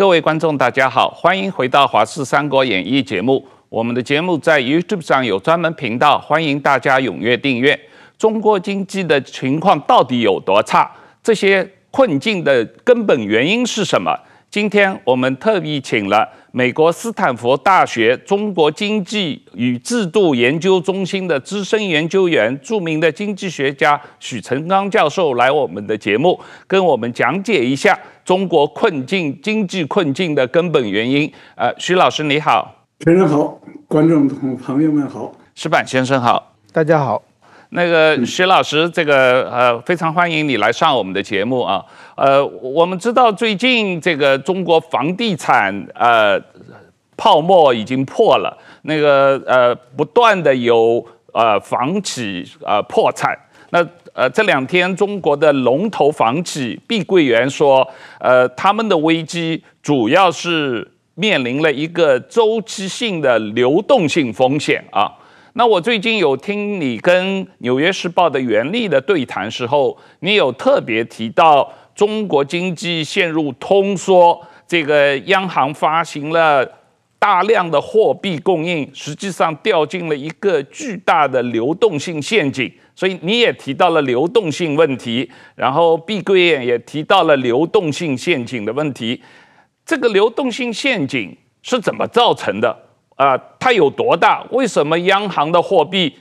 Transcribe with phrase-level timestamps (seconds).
[0.00, 3.46] 各位观众，大家好，欢迎回到《华视三国演义》节目。
[3.68, 7.78] 我们的节目在 YouTube 上有专门频道，欢迎大家踊跃订阅。
[8.16, 10.90] 中国经济的情况到底有多差？
[11.22, 14.18] 这些困境的根本原因是什么？
[14.50, 31.32] 今天我们特意请了美国斯坦福大学中国经济与制度研究中心的资深研究员、著名的经济学家许成刚教授来我们的节目，跟我们讲解一下中国困境、经济困境的根本原因。
[31.54, 37.29] 呃，许老师你好，主持人好，观众同朋友们好，石板先生好，大家好。
[37.72, 41.84] 那个徐老师，这个呃非常欢迎你来上我们的节目啊。
[42.16, 46.40] 呃，我们知道最近这个中国房地产呃
[47.16, 53.38] 泡沫已经破了，那个呃不断的有呃房企呃破产。
[53.70, 65.12] 那呃这两天中国的龙头房企碧桂园说，呃他们的危机主要是面临了一个周期性的流动性风险啊。
[65.54, 76.64] 那我最近有听你跟《纽约时报》的袁立的对谈时候，你有特别提到中国经济陷入通缩，这个央行发行了
[77.18, 82.72] 大量的货币供应，实际上掉进了一个巨大的流动性陷阱。
[82.94, 89.20] 所以你也提到了流动性问题，然后碧桂园也提到了流动性陷阱的问题。
[89.84, 92.89] 这个流动性陷阱是怎么造成的？
[93.20, 94.42] 啊、它有多大？
[94.50, 96.14] 为什么央行的货币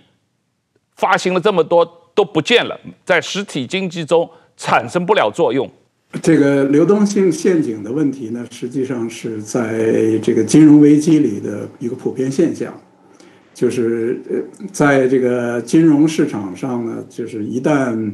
[0.97, 5.71] 发行了这么多都不见了，在实体经济中产生不了作用？
[6.21, 12.77] 这个流动性陷阱的问题呢，实际上是在这个金融危机里的一个普遍现象，
[13.53, 14.21] 就是，
[14.73, 18.13] 在这个金融市场上呢，就是一旦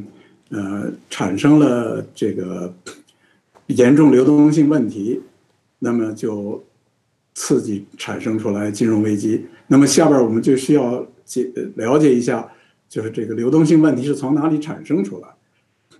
[0.50, 2.72] 呃产生了这个
[3.66, 5.20] 严重流动性问题，
[5.80, 6.62] 那么就。
[7.36, 12.50] 刺激产生出来金融危机，那么下边我们就需要解了解一下，
[12.88, 15.28] 就是这个流动性问题是从哪里产生出来？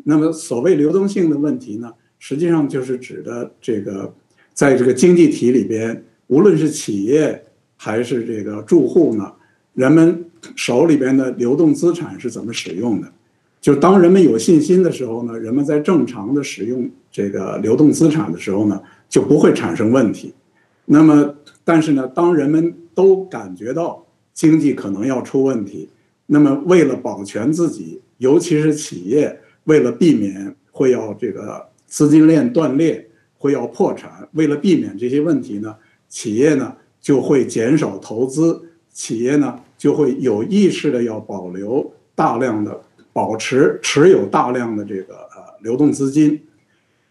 [0.05, 4.15] 那么所谓流动性的问题呢，实际上就是指的这个，
[4.55, 7.45] 在这个经济体里边，无论是企业
[7.77, 9.31] 还是这个住户呢，
[9.75, 10.25] 人们
[10.57, 13.13] 手里边的流动资产是怎么使用的？
[13.61, 20.33] 就当人们有信心的时候呢，人们在正常的使用这个流动资产的时候呢，就不会产生问题。
[20.87, 25.89] 那么，但是呢，当人们都感觉到经济可能要出问题，
[26.27, 35.75] 那么为了保全自己，尤其是企业，为了避免会要这个资金链断裂，会要破产，为了避免这些问题呢，
[36.09, 42.81] 企业呢就会减少投资，企业呢就会有意识的要保留大量的
[43.13, 46.41] 保持持有大量的这个呃流动资金。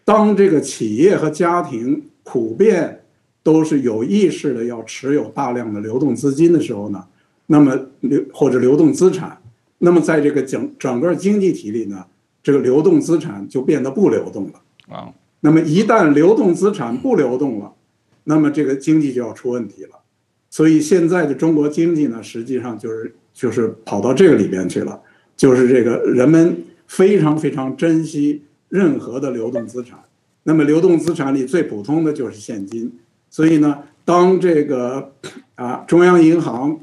[0.04, 3.02] 当这个企业和家庭普遍
[3.46, 7.06] 都是有意识的要持有大量的流动资金的时候呢，
[7.46, 9.40] 那么流或者流动资产，
[9.78, 12.04] 那么在这个整整个经济体里呢，
[12.42, 15.14] 这个流动资产就变得不流动了啊。
[15.42, 17.72] 那么一旦流动资产不流动了，
[18.24, 19.90] 那么这个经济就要出问题了。
[20.50, 25.00] 所以现在的中国经济呢，实际上就是就是跑到这个里边去了，
[25.36, 30.00] 就是这个人们非常非常珍惜任何的流动资产。
[30.42, 32.92] 那么流动资产里最普通的就是现金。
[33.36, 35.12] 所以呢，当这个
[35.56, 36.80] 啊中央银行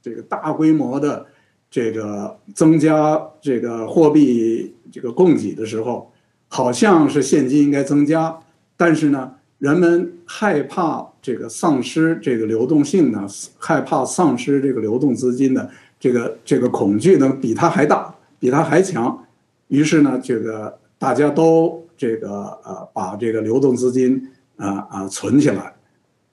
[0.00, 1.26] 这个大规模的
[1.68, 6.12] 这个增加这个货币这个供给的时候，
[6.46, 8.38] 好像是现金应该增加，
[8.76, 13.26] 但是呢，人们害怕这个丧失这个流动性呢，
[13.58, 15.68] 害怕丧失这个流动资金的
[15.98, 19.20] 这个这个恐惧呢，比它还大，比它还强。
[19.66, 24.28] 于是呢，这个大家都这个呃把这个流动资金。
[24.62, 25.74] 啊啊，存起来。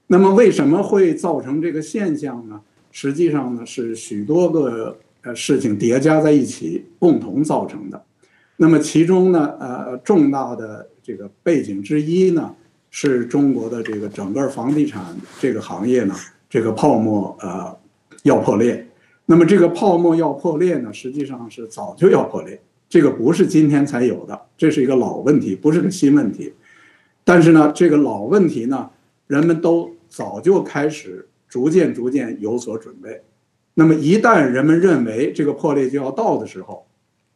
[0.07, 2.61] 那么为什么会造成这个现象呢？
[2.91, 8.03] 实际上呢，是许多个呃事情叠加在一起共同造成的。
[8.57, 12.53] 那么其中呢，呃，重大的这个背景之一呢，
[12.89, 16.15] 是中国的这个整个房地产这个行业呢，
[16.49, 17.77] 这个泡沫呃
[18.23, 18.85] 要破裂。
[19.25, 22.59] 那么这个泡沫要破裂呢，实际上是早就要破裂，
[22.89, 26.51] 这个不是今天才有的，这是一个老问题，不是个新问题。
[27.29, 28.89] 但是呢，这个老问题呢，
[29.27, 33.21] 人们都早就开始逐渐逐渐有所准备。
[33.75, 36.87] 那么一旦人们认为这个破裂就要到的时候，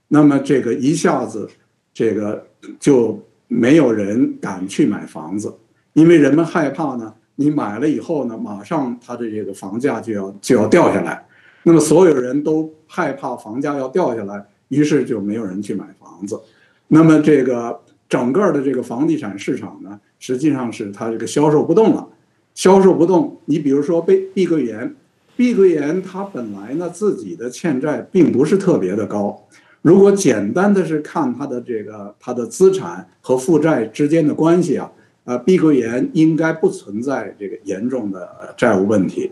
[0.08, 1.48] 那么这个一下子，
[1.94, 2.44] 这个
[2.80, 5.54] 就没有人敢去买房子，
[5.94, 11.24] 因为人们害怕呢，你买了以后呢，马上它的这个房价就要就要掉下来。
[11.62, 16.42] 那么所有人都害怕房价要掉下来，于是就没有人去买房子。
[16.88, 17.80] 那么这个。
[18.10, 22.08] 整个的这个房地产市场呢，实际上是它这个销售不动了，
[22.54, 23.40] 销售不动。
[23.46, 24.96] 你比如说碧碧桂园，
[25.36, 29.48] 碧桂园它本来呢自己的欠债并不是特别的高，
[29.82, 34.92] 如果简单的是看它的这个它的资产和负债之间的关系啊，
[35.24, 39.32] 呃，碧桂园应该不存在这个严重的债务问题，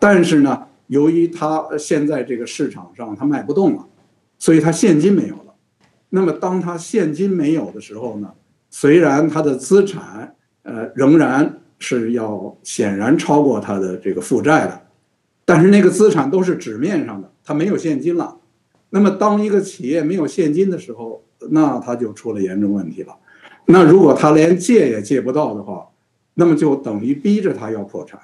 [0.00, 3.86] 但是呢，由于它现在这个市场上它卖不动了，
[4.38, 5.45] 所以它现金没有了。
[6.16, 8.32] 那么，当他现金没有的时候呢，
[8.70, 14.80] 虽然他的资产呃仍然是要显然超过他的这个负债的，
[15.44, 18.34] 但是那个资产都是纸面上的，他没有现金了。
[18.88, 23.14] 那么，当一个企业没有现金的时候，那他就出了严重问题了。
[23.66, 25.86] 那如果他连借也借不到的话，
[26.32, 28.18] 那么就等于逼着他要破产，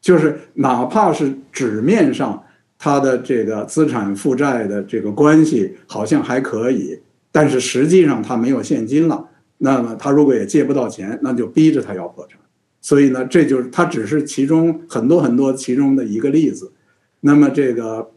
[0.00, 2.42] 就是哪怕是纸面上。
[2.82, 6.98] 他的这个资产负债的这个关系好像还可以，
[7.32, 9.28] 但是实际上他没有现金了。
[9.58, 12.38] 那么他如果也借不到钱，那就逼着他要破产。
[12.80, 16.72] 所以呢，这就是他只是其中很多很多其中的一个例子。
[17.20, 18.10] 那么这个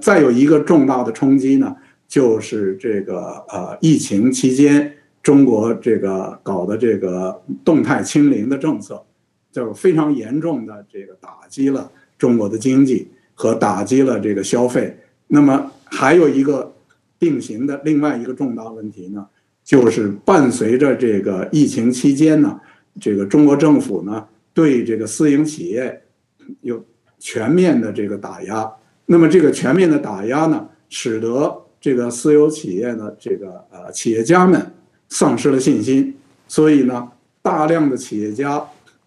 [0.00, 1.76] 再有一个重大的冲击呢，
[2.08, 9.04] 就是这个呃疫情期间中国这个搞的这个动态清零的政策，
[9.52, 13.08] 就非常严重的这个打击了中国的经济。
[13.38, 14.96] 和打击了这个消费，
[15.26, 16.74] 那么还有一个
[17.18, 19.26] 并行的另外一个重大问题呢，
[19.64, 22.60] 就是伴随着这个疫情期间呢，
[23.00, 26.02] 这个中国政府呢对这个私营企业
[26.60, 26.84] 有
[27.18, 28.70] 全面的这个打压，
[29.06, 34.74] 那么这个全面的打压呢，使得这个私有企业呢这个呃企业家们
[35.08, 36.14] 丧失了信心，
[36.48, 37.08] 所以呢，
[37.42, 38.62] 大量的企业家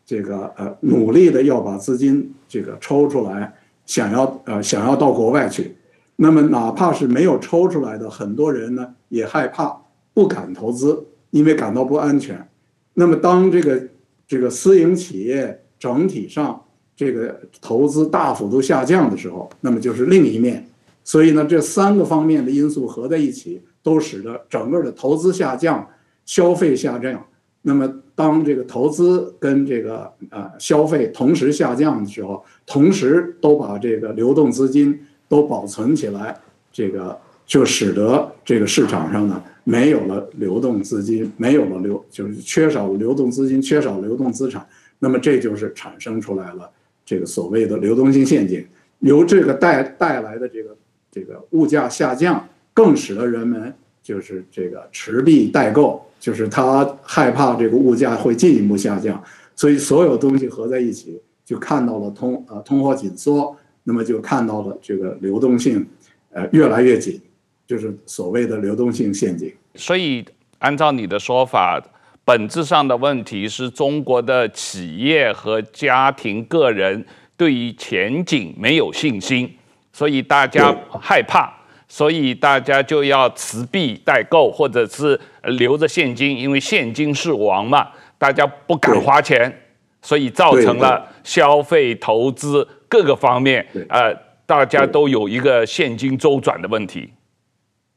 [0.06, 3.53] 这个呃努力的要把资金这个抽出来。
[3.85, 5.75] 想要呃想要到国外去，
[6.21, 9.81] 那么哪怕是没有抽出来的很多人呢，也害怕
[10.13, 12.45] 不敢投资，因为感到不安全。
[12.94, 13.88] 那么当这个
[14.27, 16.62] 这个私营企业整体上
[16.94, 20.68] 这个投资大幅度下降的时候，那么就是另一面。
[21.06, 25.88] 所以呢，这三个方面的因素合在一起，都使得整个的投资下降，
[26.25, 27.25] 消费下降。
[27.62, 36.37] 那么，当这个投资跟这个呃消费同时下降的时候，同时都把这个流动资金都保存起来，
[36.73, 44.67] 这个就使得这个市场上呢没有了流动资金，没有了流，就是缺少流动资金，缺少流动资产。
[44.97, 46.69] 那么这就是产生出来了
[47.05, 48.67] 这个所谓的流动性陷阱，
[48.99, 50.75] 由这个带带来的这个
[51.09, 53.73] 这个物价下降，更使得人们
[54.03, 56.03] 就是这个持币待购。
[56.19, 59.23] 就是他害怕这个物价会进一步下降，
[59.55, 63.55] 所以所有东西合在一起，就看到了通呃通货紧缩，
[63.89, 65.83] 那么就看到了这个流动性，
[66.31, 67.19] 呃越来越紧，
[67.65, 69.51] 就是所谓的流动性陷阱。
[69.74, 70.24] 所以
[70.59, 71.81] 按照你的说法，
[72.24, 77.03] 本质上的问题是中国的企业和家庭个人
[77.36, 79.51] 对于前景没有信心，
[79.92, 80.71] 所以大家
[81.01, 81.51] 害怕。
[81.92, 87.88] 所以大家就要持币待购，或者是留着现金，因为现金是王嘛，
[88.19, 89.51] 大家不敢花钱，
[90.00, 94.11] 所以造成了消费、投资各个方面，呃，
[94.47, 97.07] 大家都有一个现金周转的问题。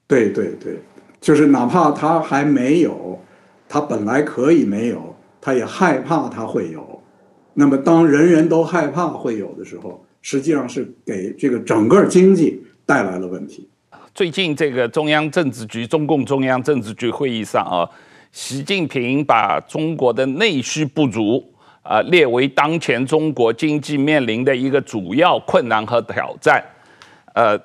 [0.07, 0.77] 对对对，
[1.19, 3.19] 就是哪怕他还没有，
[3.67, 7.03] 他本来可以没有，他也害怕他会有。
[7.55, 13.67] 那么当人人都害怕会有的时候，实际上是给这个整个经济带来了问题。
[14.15, 17.89] 最近这个中央政治局、中共中央政治局会议上啊，
[18.31, 21.52] 习近平把中国的内需不足
[21.83, 26.63] 啊列为当前中国经济面临的一个主要困难和挑战。
[27.35, 27.59] 呃，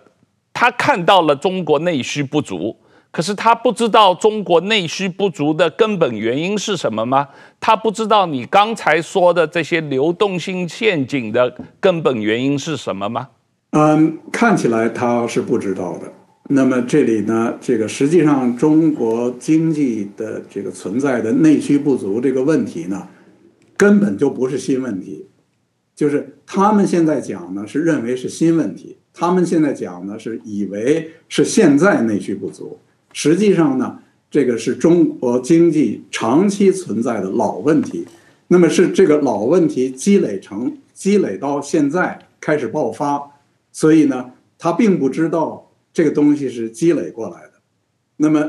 [0.53, 2.75] 他看到了中国内需不足，
[3.11, 7.27] 可是他不知道中国内需不足的根本原因是什么吗？
[7.59, 13.27] 他不知道你刚才说的这些流动性陷阱的根本原因是什么吗？
[13.71, 16.11] 嗯，看起来他是不知道的。
[16.49, 23.05] 那么这里呢，这个实际上中国经济的这个存在的内需不足这个问题呢，
[23.77, 25.27] 根本就不是新问题，
[25.95, 32.79] 就是他们现在讲呢是认为是新问题，他们现在讲呢是以为是现在内需不足，
[33.13, 33.99] 实际上呢
[34.31, 38.05] 这个是中国经济长期存在的老问题，
[38.47, 43.31] 那么是这个老问题积累成积累到现在开始爆发，
[43.71, 45.63] 所以呢他并不知道。
[45.93, 47.53] 这个东西是积累过来的，
[48.17, 48.47] 那么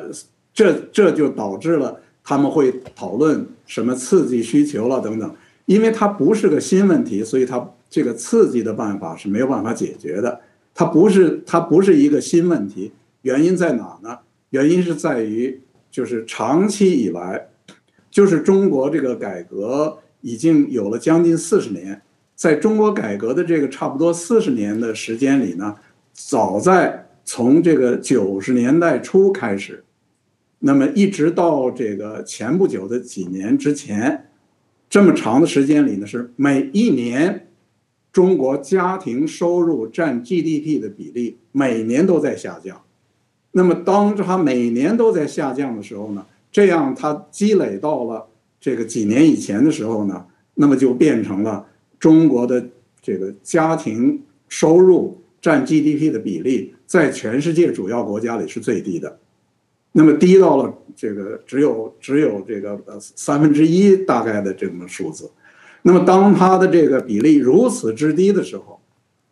[0.52, 10.38] 这这就导致了他们会讨论什么刺激需求了等等，因为它不是个新问题，所以它这个刺激的办法是没有办法解决的。
[10.74, 12.92] 它不是它不是一个新问题，
[13.22, 14.18] 原因在哪呢？
[14.50, 15.58] 原因是在于
[15.90, 17.48] 就是长期以来，
[18.10, 22.02] 就是中国这个改革已经有了将近四十年，
[22.34, 25.74] 在中国改革的这个差不多四十年的时间里呢，
[26.12, 29.82] 早在从这个九十年代初开始，
[30.60, 34.30] 那么一直到这个前不久的几年之前，
[34.88, 37.44] 这么长的时间里呢，是每一年。
[38.10, 42.80] 中国家庭收入占 GDP 的比例每年都在下降，
[43.52, 48.26] 那么当它每年都在下降的时候呢，这样它积累到了
[48.58, 50.24] 这个几年以前的时候呢，
[50.54, 51.64] 那么就变成了
[52.00, 52.66] 中国的
[53.00, 59.20] 这个家庭收入占 GDP 的比例在全世界主要国家里是最低的，
[59.92, 65.30] 那么低到了这个只有只有这个呃三分之一大概的这么数字。
[65.82, 68.80] 那么，当它的这个比例如此之低的时候，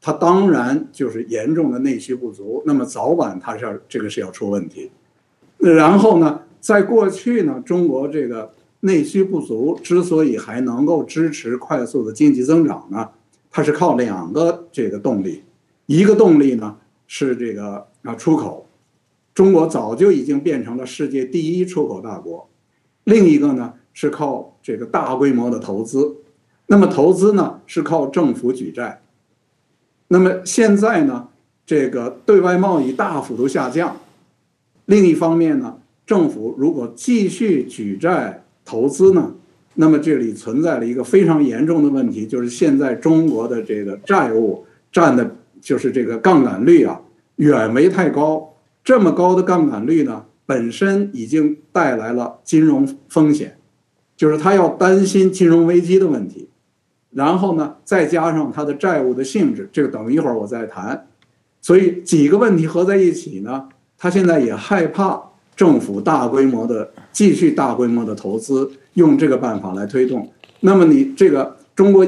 [0.00, 2.62] 它当然就是严重的内需不足。
[2.64, 4.90] 那么早晚它是要这个是要出问题。
[5.58, 13.08] 然后呢，在过去呢，中国这个内需不足之所以还能够支持快速的经济增长呢，
[13.50, 15.42] 它是靠两个这个动力。
[15.86, 18.66] 一个动力呢是这个啊出口，
[19.36, 22.48] 中国早就已经变成了世界第一出口大国。
[23.04, 26.16] 另一个呢是靠这个大规模的投资。
[26.68, 29.02] 那么投资呢是靠政府举债，
[30.08, 31.28] 那么现在呢，
[31.66, 33.98] 这个对外贸易大幅度下降，
[34.86, 35.76] 另一方面呢，
[36.06, 39.34] 政府如果继续举债投资呢，
[39.74, 47.02] 那么这里存在了一个非常严重的问题，就是现在中国的这个债务占的，就是这个杠杆率啊，
[47.36, 48.55] 远为太高。
[48.86, 53.58] 这么高的杠杆率呢，本身已经带来了金融风险，
[54.16, 56.48] 就是他要担心金融危机的问题。
[57.10, 61.08] 然后呢，再加上他的债务的性质，这个等一会儿我再谈。
[61.60, 65.20] 所以几个问题合在一起呢，他现在也害怕
[65.56, 70.32] 政府大规模的继续大规模的投资，用这个办法来推动。
[70.60, 72.06] 那么你这个中国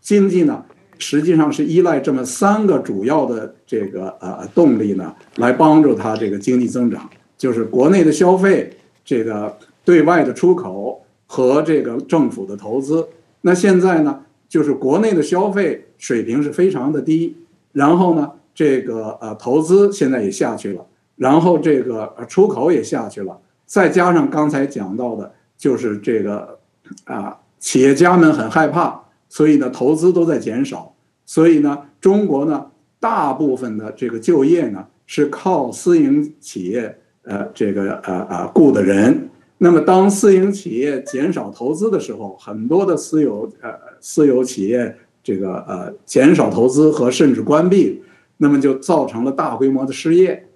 [0.00, 0.64] 经济呢，
[1.02, 8.70] 实际上是依赖这么三个主要的这个呃动力呢，来帮助它这个经济增长，就是国内的消费，
[9.04, 13.06] 这个对外的出口和这个政府的投资。
[13.40, 14.20] 那现在呢？
[14.52, 17.34] 就是国内的消费水平是非常的低，
[17.72, 26.58] 然后呢，这个呃投资现在也下去了，然后这个出口也下去了，再加上刚才讲到的，就是这个
[27.04, 30.91] 啊企业家们很害怕，所以呢投资都在减少，
[31.34, 32.66] 所以呢中国呢
[33.00, 39.30] 大部分的这个就业呢是靠私营企业呃这个呃呃雇的人。
[39.56, 48.02] 那么，当私营企业减少投资的时候，很多的私有呃私有企业这个呃减少投资和甚至关闭，
[48.36, 50.48] 那么就造成了大规模的失业。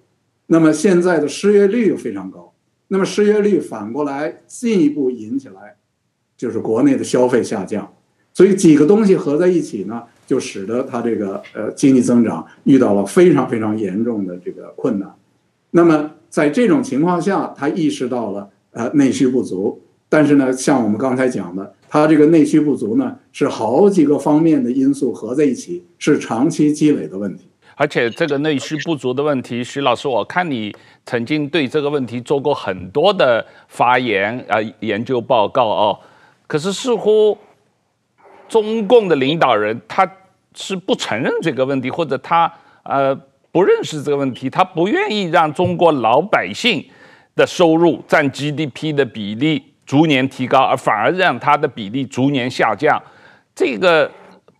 [0.45, 2.53] 那么现在的失业率又非常高，
[2.89, 5.77] 那么失业率反过来进一步引起来，
[6.37, 7.91] 就是国内的消费下降。
[8.33, 15.11] 所以几个东西合在一起呢，就使得它这个呃经济增长遇到了非常非常严重的这个困难。
[15.71, 18.47] 那么在这种情况下，他意识到了。
[18.71, 27.45] 呃，内需不足，但是呢，像我们刚才讲的，它这个内需不足呢，是好几个方面的因素合在一起，是长期积累的问题。
[27.75, 30.75] 而且这个内需不足的问题，徐老师，我看你
[31.07, 35.97] 曾经对这个问题做过很多的发言啊、研究报告哦。
[36.45, 37.35] 可是似乎
[38.49, 40.09] 中共的领导人他
[40.53, 42.51] 是不承认这个问题，或者他
[42.83, 43.15] 呃
[43.51, 46.85] 不认识这个问题，他不愿意让中国老百姓。
[47.37, 52.99] 的收入占 GDP 的比例逐年提高，而反而让它的比例逐年下降。
[53.53, 54.09] 这个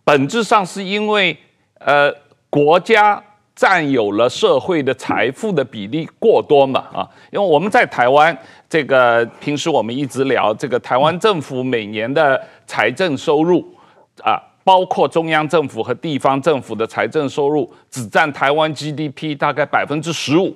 [0.04, 1.36] 本质上是因为，
[1.80, 2.08] 呃，
[2.48, 3.20] 国家
[3.52, 7.02] 占有了社会的财富的比例过多嘛啊？
[7.32, 13.66] 因为我们在台湾，这个平时我们一直聊这个台湾政府每年的财政收入
[14.22, 20.54] 啊，包括中央政府和地方政府的财政收入，只占台湾 GDP 大概百分之十五。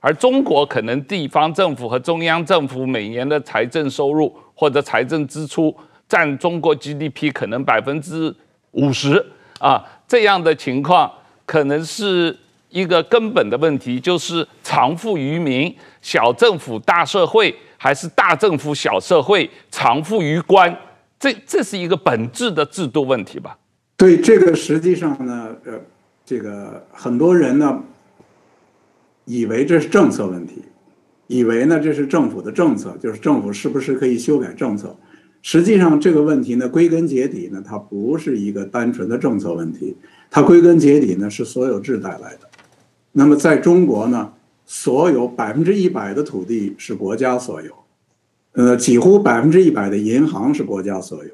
[0.00, 5.72] 而中国可能地方政府和中央政府每年的财政收入或者财政支出
[6.08, 8.34] 占中国 GDP 可能百分之
[8.72, 9.24] 五十
[9.60, 11.08] 啊，这样的情况
[11.46, 12.36] 可能是
[12.68, 20.76] 一个根本的问题，就是藏富于民，小政府大社会，还是大政府小社会，藏富于官？
[21.22, 23.56] 这这是一个本质的制度问题吧？
[23.96, 25.80] 对，这个实际上呢，呃，
[26.26, 27.80] 这个很多人呢。
[29.24, 30.60] 以为这是政策问题，
[31.28, 34.96] 以为呢这是政府的政策，就是政府是不是可以修改政策？
[35.42, 39.96] 实际上这个问题呢，归根结底呢，它不是一个单纯的政策问题，
[40.28, 42.50] 它归根结底呢是所有制带来的。
[43.12, 44.32] 那么在中国呢，
[44.66, 47.72] 所有百分之一百的土地是国家所有，
[48.52, 51.30] 呃，几乎百分之一百的银行是国家所有，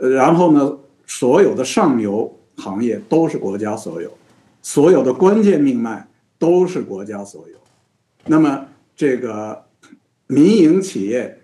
[0.00, 4.10] 呃，然后呢，所有的上游行业都是国家所有，
[4.62, 7.58] 所有的关键命脉都是国家所有。
[8.26, 9.64] 那么这个
[10.26, 11.38] 民营企业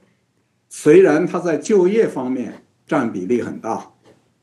[0.70, 3.90] 虽然它在就业方面占比例很大，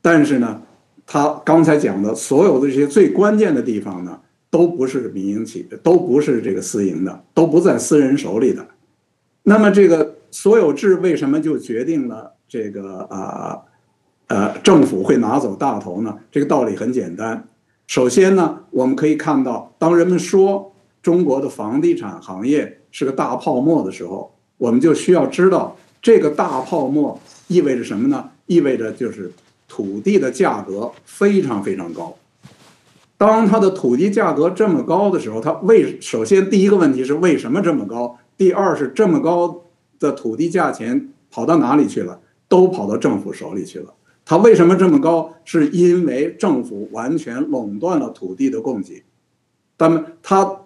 [0.00, 0.62] 但是呢，
[1.06, 8.66] 它刚才讲的所有的这些最关键的地方呢，都不是民营企业，都不是这个私营的，都不在私人手里的。
[9.42, 13.60] 那么这个所有制为什么就决定了这个啊
[14.26, 16.18] 呃政府会拿走大头呢？
[16.30, 17.46] 这个道理很简单。
[17.86, 28.30] 首先呢，我们可以看到，当人们说中国的房地产行业是个大泡沫的时候，我们就需要知道这个大泡沫意味着什么呢？
[28.46, 29.30] 意味着就是
[29.68, 32.16] 土地的价格非常非常高。
[33.18, 38.18] 当它的土地价格这么高的时候，它为首先第一个问题是为什么这么高？
[38.36, 39.61] 第二是这么高
[40.02, 42.20] 的土地价钱跑到哪里去了？
[42.48, 43.94] 都跑到政府手里去了。
[44.24, 45.32] 它为什么这么高？
[45.44, 49.04] 是因为政府完全垄断了土地的供给。
[49.78, 50.60] 那么它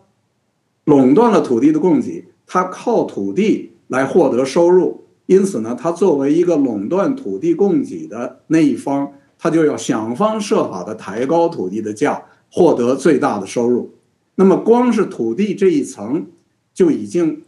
[0.85, 12.25] 垄断了土地的供给，它靠土地来获得收入，因此呢，它作为一个垄断土地供给的那一方，它就要想方设法的抬高土地的价。
[12.49, 13.91] 获得最大的收入，
[14.37, 16.27] 那么光是土地这一层，
[16.73, 17.43] 就已经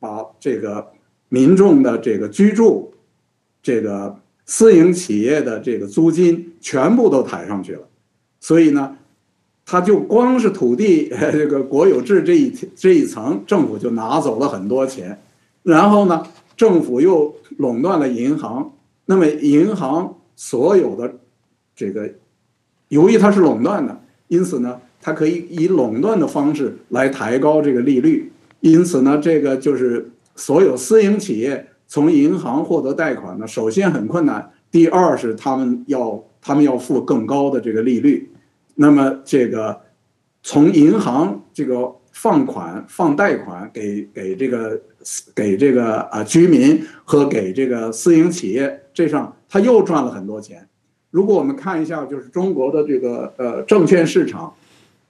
[0.00, 0.88] 把这个
[1.34, 2.94] 民众的这个居住、
[3.60, 7.82] 这个私营企业的这个租金全部都抬上去了。
[8.38, 8.96] 所以呢，
[9.66, 15.20] 他就光是土地 这个国有制这一这一层，政府就拿走了很多钱。
[15.64, 16.24] 然后呢，
[16.56, 18.72] 政府又垄断了银行，
[19.06, 21.16] 那么银行所有的
[21.74, 22.08] 这个，
[22.88, 24.00] 由于它是垄断的。
[24.28, 28.30] 因此呢，它可以以垄断的方式来抬高这个利率。
[28.60, 34.50] 因此呢，这个就是所有私营企业从银行获得贷款呢，首先很困难。
[34.70, 38.30] 第二是他们要他们要付更高的这个利率。
[38.74, 39.80] 那么这个
[40.42, 44.80] 从银行这个放款放贷款给给这个
[45.34, 50.66] 给这个啊居民和给这个私营企业，这上他又赚了很多钱。
[51.10, 54.52] 如果我们看一下，就是中国的这个呃证券市场，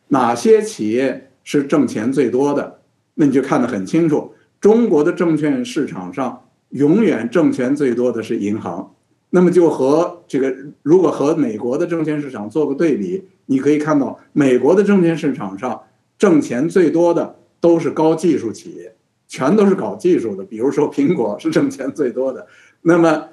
[0.08, 2.80] 哪些企业是挣钱最多的？
[3.14, 4.33] 那你就看得很清楚。
[4.64, 8.94] 中国的证券市场上永远挣钱最多的是银行。
[9.28, 15.78] 那么就和这个，如果和美国的证券市场做个对比，你可以看到，美国的证券市场上
[16.16, 18.94] 挣钱最多的都是高技术企业，
[19.28, 20.42] 全都是搞技术的。
[20.42, 22.46] 比如说苹果是挣钱最多的。
[22.80, 23.24] 那么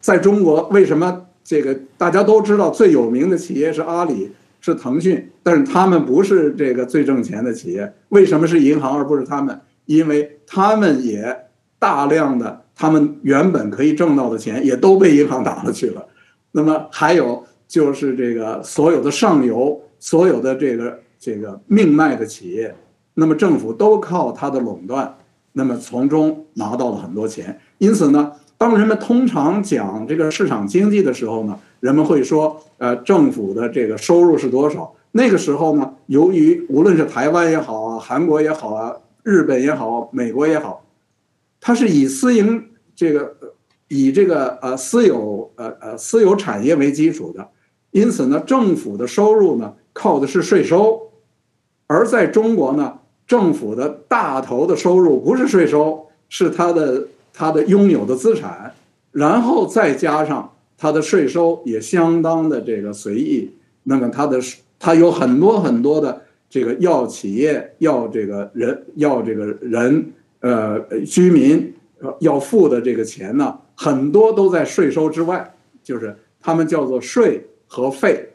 [0.00, 1.26] 在中国，为什么？
[1.44, 4.30] 这个大家都知道，最有名的企业是阿里，
[4.62, 7.92] 是腾讯，但是他们不是这个最挣钱的企业。
[8.08, 9.60] 为什么是银行而不是他们？
[9.84, 11.46] 因为他们也
[11.78, 16.06] 大量的，他们原本可以挣到的钱也都被银行打了去了。
[16.50, 22.74] 那么还有就是这个所有的上游，所有的这个这个命脉的企业，
[23.14, 25.16] 那么政府都靠它的垄断，
[25.52, 27.58] 那么从中拿到了很多钱。
[27.78, 28.32] 因此呢。
[28.58, 34.94] 当人们通常讲这个市场经济的时候呢，人们会说，呃，政府的这个收入是多少？
[35.10, 40.84] 那个时候呢，由于无论是台湾也好啊，韩国也好啊，日本也好，美国也好，
[41.60, 43.34] 它是以私营这个
[43.88, 47.48] 以这个呃私有呃呃私有产业为基础的，
[47.90, 51.00] 因此呢，政府的收入呢靠的是税收，
[51.86, 57.08] 而在中国呢，政府的大头的收入不是税收，是它的。
[57.34, 58.74] 它的拥有的资产，
[59.10, 63.50] 然后再加上它的税收也相当的这个随意，
[63.84, 64.38] 那么它的
[64.78, 66.20] 它有很多很多的
[66.52, 71.72] 这个要企业要这个人要这个人呃居民
[72.20, 78.28] 要付的这个钱呢，很多都在税收之外，就是他们叫做税和费，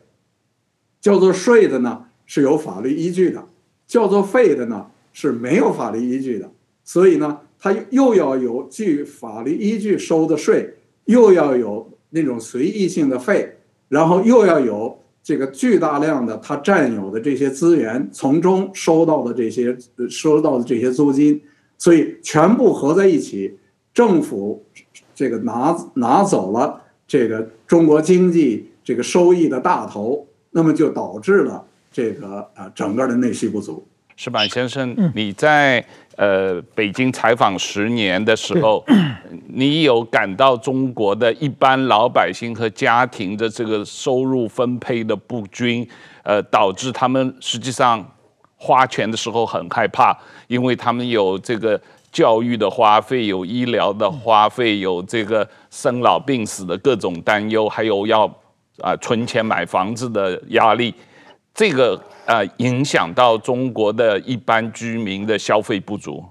[1.00, 3.48] 叫做税的呢是有法律依据的，
[3.86, 6.50] 叫做费的呢是没有法律依据的，
[6.84, 7.42] 所以呢。
[7.60, 10.76] 它又要有据法律依据收的税，
[11.06, 13.52] 又要有那种随意性的费，
[13.90, 14.96] 然后又要有
[15.28, 19.78] 这个巨大量的他占有的这些资源，从中收到的这些
[20.10, 21.42] 收到的这些租金，
[21.78, 23.60] 所以全部合在一起，
[23.94, 24.64] 政府
[25.14, 31.62] 这个拿拿走了这个中国经济这个收益的大头，那么就导致了
[31.92, 33.86] 这个啊整个的内需不足。
[34.18, 35.84] 矢板先生，你在
[36.16, 38.84] 呃北京采访十年的时候，
[39.48, 45.88] 你有感到中国的一般老百姓和家庭的这个收入分配的不均，
[46.24, 48.04] 呃，导致他们实际上
[48.56, 51.80] 花钱的时候很害怕，因为他们有这个
[52.12, 58.26] 教育的花费，有医疗的花费，有这个生老病死的各种担忧，还有要
[58.82, 60.92] 啊存钱买房子的压力，
[61.58, 66.24] 这个呃影响到中国的一般居民的消费不足。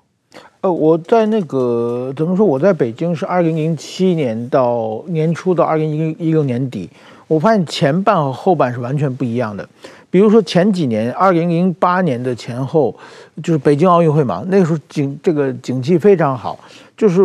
[0.61, 2.47] 呃，我在那个怎么说？
[2.47, 6.89] 我在北京是二零零七年到年初到二零一六年底，
[7.27, 9.69] 我发现前半和后半是完全不一样的。
[10.11, 12.97] 比如说前几年，二零零八年的前后，
[13.43, 16.57] 就是北京奥运会嘛，那个时候景这个景气非常好。
[16.97, 17.21] 就是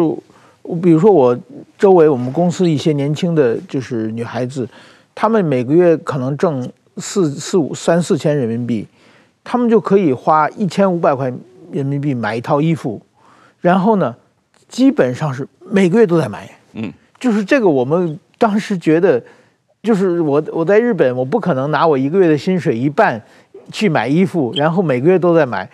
[0.63, 1.37] 我比如说我
[1.77, 4.67] 周围我们公司一些年轻的就是女孩子，
[5.13, 8.87] 她们每个月可能挣四四五三四千人民币，
[9.43, 11.31] 他们就可以花一千五百块
[11.71, 13.01] 人民币买一套衣服，
[13.59, 14.15] 然后呢，
[14.67, 16.49] 基本上是每个月都在买。
[16.73, 19.21] 嗯，就是这个我们当时觉得。
[19.83, 23.19] 就是我我在日本，我不可能拿我一个月的薪水一半
[23.71, 25.67] 去买衣服，然后每个月都在买。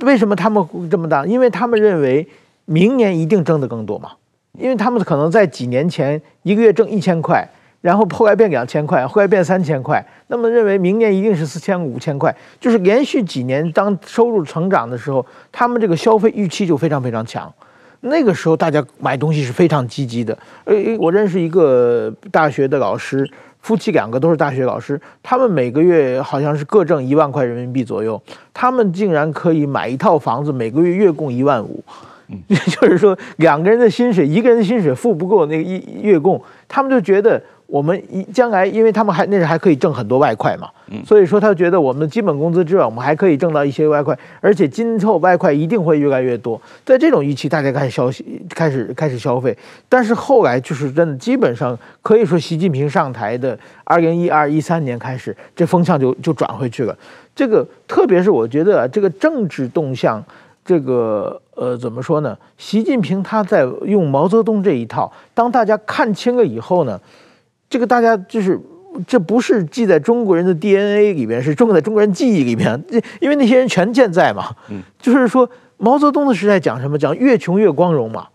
[0.00, 1.24] 为什么他们这么大？
[1.24, 2.26] 因为他们认为
[2.64, 4.10] 明年一定挣得更多嘛。
[4.58, 7.48] 因为他们可能在几年前一个月挣一千块，
[7.84, 12.34] 然后后来变两千块，后来变三千块，那么认为明年一定是四千五千块。
[12.58, 17.52] 就是连续几年当收入成长的时候，他们这个消费预期就非常非常强。
[18.00, 20.38] 那个时候大家买东西是非常积极的。
[20.64, 23.30] 呃，我认识一个大学的老师。
[23.60, 31.82] 夫妻两个都是大学老师，他们每个月好像是各挣一万块人民币左右，他们竟然可以买一套房子，每个月月供一万五，
[32.48, 37.42] 也 就是说两个人的薪水，一个人的薪水付不够那个一月供，他们就觉得。
[37.74, 40.70] 我们一将来，因为他们还那时还可以挣很多外快嘛，
[41.04, 46.60] 所以说他觉得我们的基本工资之外，我们还可以挣到一些外快，而且今后外快一定会越来越多。
[46.84, 49.58] 在这种预期，大家开始消息开始开始消费，
[49.88, 56.96] 但是后来就是真的基本上可以说，习近平上台的二零一二一三年开始，这风向就就转回去了。
[57.34, 60.24] 这个特别是我觉得这个政治动向，
[60.64, 62.38] 这个呃怎么说呢？
[62.56, 67.00] 习近平他在用毛泽东这一套，当大家看清了以后呢？
[67.70, 68.60] 这个大家就是，
[69.06, 72.80] 这不是记在中国人的 DNA 里边，是种在中国人记忆里边。
[72.88, 74.54] 这因为那些人全健在嘛。
[74.70, 75.48] 嗯，就是说
[75.78, 76.96] 毛泽东的时代讲什么？
[76.96, 78.28] 讲越穷越光荣嘛。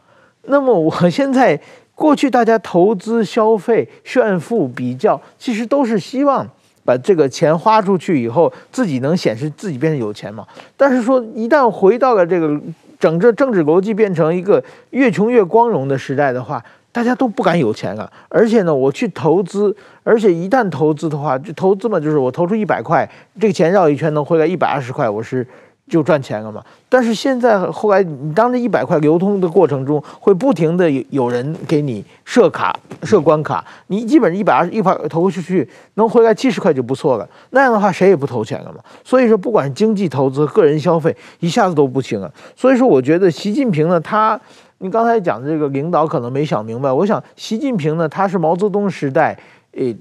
[0.48, 1.58] 那么我现在
[1.96, 6.46] 过去大家投资、消费、炫富、比较，其实都是希望
[6.84, 10.46] 把这个钱花出去以后，自己能显示自己变得有钱嘛。
[10.76, 12.60] 但是说一旦回到了这个
[13.00, 16.62] 整个政治逻辑变成一个越穷越光荣的时代的话。
[16.92, 23.08] 大家都不敢有钱了，而且呢，我去投资，而且一旦投资的话，就投资嘛，就是我投出一百块，
[23.40, 25.46] 这个钱绕一圈能回来一百二十块，我是
[25.88, 26.66] 就赚钱了嘛。
[26.90, 37.30] 但是现在后来，你当这一百块流通的过程中，会不停的有人给你设卡、设关卡，你基本上一百二十一块投出去，能回来七十块就不错了。
[37.52, 38.80] 那样的话，谁也不投钱了嘛。
[39.04, 42.34] 所以说，不管是经济投资、个人消费，一下子都不行了。
[42.56, 44.40] 所以说，我觉得习近平呢，他。
[44.80, 49.38] 你刚才讲的这个领导可能没想明白，我想习近平呢，他是毛泽东时代，
[49.74, 49.96] 诶，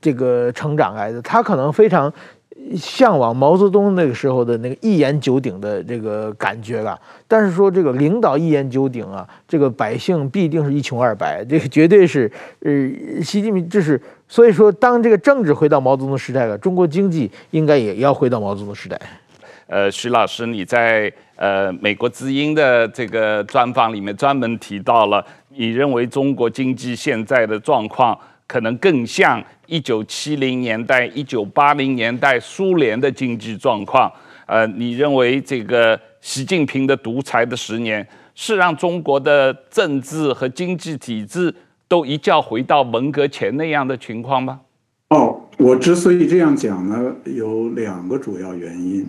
[0.00, 2.12] 这个成长来的，他可能非常
[2.76, 6.98] 向往毛泽东那个时候的那个一言九鼎的这个感觉了。
[7.28, 12.72] 但是说这个领导一言九鼎啊，这个百姓必定是一穷二白，这个绝对是，呃，
[13.22, 19.00] 习近平就是，所以说当这个政治回到毛泽东时代了，中国经济应该也要回到毛泽东时代。
[19.66, 34.12] 呃，徐老师，你在呃美国之音的这个专访里面专门提到了，你认为中国经济现在的状况可能更像一九七零年代、一九八零年代苏联的经济状况。
[34.46, 41.54] 呃，你认为这个习近平的独裁的十年，是让中国的政治和经济体制
[41.88, 44.60] 都一觉回到文革前那样的情况吗？
[45.08, 49.08] 哦，我之所以这样讲呢，有两个主要原因。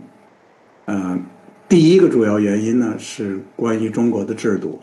[0.86, 1.20] 呃，
[1.68, 4.80] 第一个主要原因呢是关于中国的制度。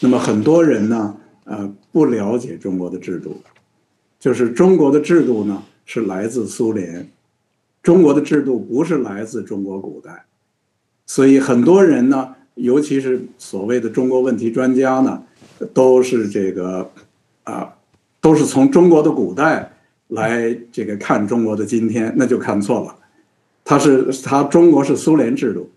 [0.00, 3.36] 那么很多人呢，呃，不了解中国的制度，
[4.20, 7.08] 就是中国的制度呢是来自苏联，
[7.82, 10.24] 中国的制度不是来自中国古代，
[11.06, 15.22] 所以很多人呢，尤其是所谓的中国问题专家呢，
[15.72, 16.90] 都是这个
[17.44, 17.72] 啊、
[18.20, 19.72] 都是从中国的古代
[20.08, 22.96] 来这个看中国的今天，那就看错了。
[23.64, 25.70] 他是他中国是苏联制度，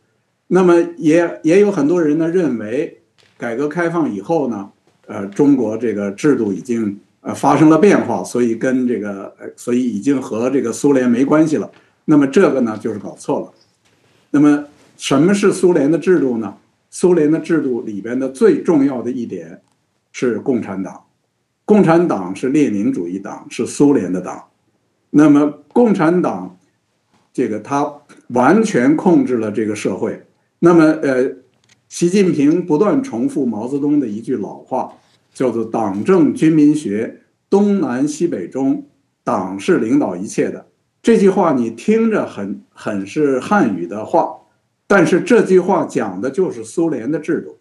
[0.51, 3.01] 那么也也有很多人呢认为，
[3.37, 4.71] 改革开放以后呢，
[5.05, 11.69] 呃，中国这个制度已经呃发生了变化，所以跟这个呃，所以已经和这个苏联没关系了。
[12.05, 13.53] 那么这个呢就是搞错了。
[14.31, 14.65] 那么
[14.97, 16.55] 什么是苏联的制度呢？
[16.89, 19.61] 苏联的制度里边的最重要的一点
[20.11, 20.99] 是共产党，
[21.63, 24.43] 共产党是列宁主义党，是苏联的党。
[25.11, 26.55] 那么共产党。
[27.31, 30.19] 这个他完全控制了这个社会。
[30.59, 31.35] 那么，呃，
[31.87, 34.93] 习近平不断重复毛泽东的一句老话，
[35.33, 38.85] 叫做“党政军民学，东南西北中，
[39.23, 40.67] 党是领导一切的”。
[41.01, 44.35] 这句话你听着很很是汉语的话，
[44.85, 47.57] 但是这句话讲的就是苏联的制度，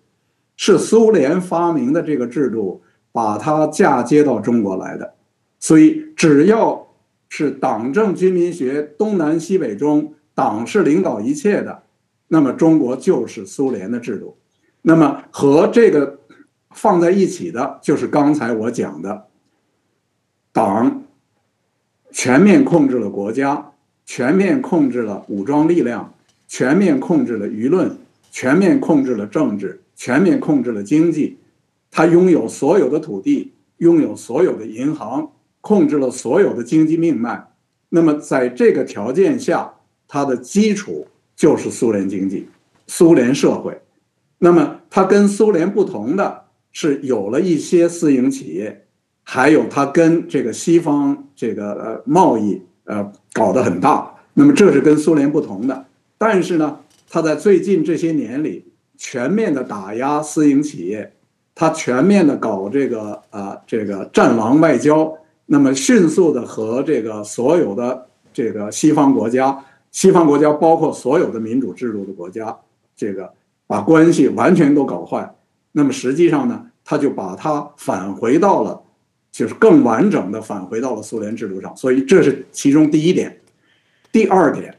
[0.57, 2.83] 是苏联发明的这个制度，
[3.13, 5.15] 把它嫁接到中国来的。
[5.61, 6.89] 所以，只要
[7.29, 11.85] 是党政军民学，东南西北中，党是领导一切的，
[12.29, 14.39] 那么中国就是苏联的制度。
[14.83, 16.21] 那么和这个
[16.71, 19.27] 放在一起的，就是刚才我讲的，
[20.53, 21.03] 党
[22.13, 23.73] 全面控制了国家，
[24.07, 26.15] 全面控制了武装力量，
[26.47, 27.97] 全面控制了舆论，
[28.31, 31.39] 全面控制了政治，全面控制了经济。
[31.91, 35.33] 他拥有所有的土地，拥有所有的银行。
[35.61, 37.49] 控制了所有的经济命脉，
[37.89, 39.75] 那么在这个条件下，
[40.07, 42.49] 它的基础就是苏联经济、
[42.89, 43.81] 苏联社会。
[44.39, 48.87] 那么它跟苏联不同的是，有了一些私营企业，
[49.23, 54.17] 还有它跟这个西方这个呃贸易呃搞得很大。
[54.35, 55.87] 那么这是跟苏联不同的。
[56.19, 61.13] 但是呢，它在最近这些年里全面的打压私营企业，
[61.55, 65.17] 它全面的搞这个啊、这个战狼外交。
[65.47, 72.57] 那么迅速的和这个所有的这个西方国家，西方国家包括所有的民主制度的国家，
[72.97, 73.33] 这个
[73.67, 75.35] 把关系完全都搞坏。
[75.73, 78.83] 那么实际上呢，他就把它返回到了，
[79.31, 81.77] 就是更完整的返回到了苏联制度上。
[81.77, 83.41] 所以这是其中第一点。
[84.11, 84.77] 第二点，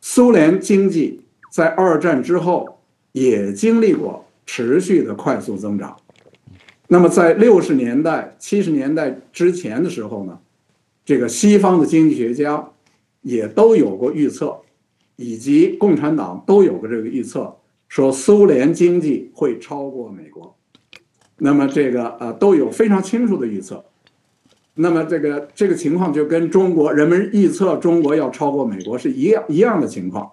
[0.00, 2.78] 苏联经济在二战之后
[3.12, 5.96] 也经历过持续的快速增长。
[6.88, 10.38] 那么，在六十年代、七十年代之前的时候呢，
[11.04, 12.70] 这个西方的经济学家
[13.22, 14.60] 也都有过预测，
[15.16, 17.56] 以及共产党都有过这个预测，
[17.88, 20.56] 说苏联经济会超过美国。
[21.38, 23.84] 那么，这个呃都有非常清楚的预测。
[24.74, 30.32] 那么，这个这个情况就跟中国人们预测中国要超过美国是一样一样的情况。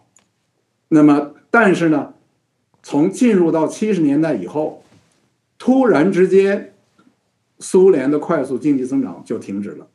[0.88, 2.14] 那么，但是呢，
[2.84, 4.82] 从进入到七十年代以后。
[5.58, 6.74] 突然之间，
[7.60, 9.88] 苏联的快速经济增长就停止了。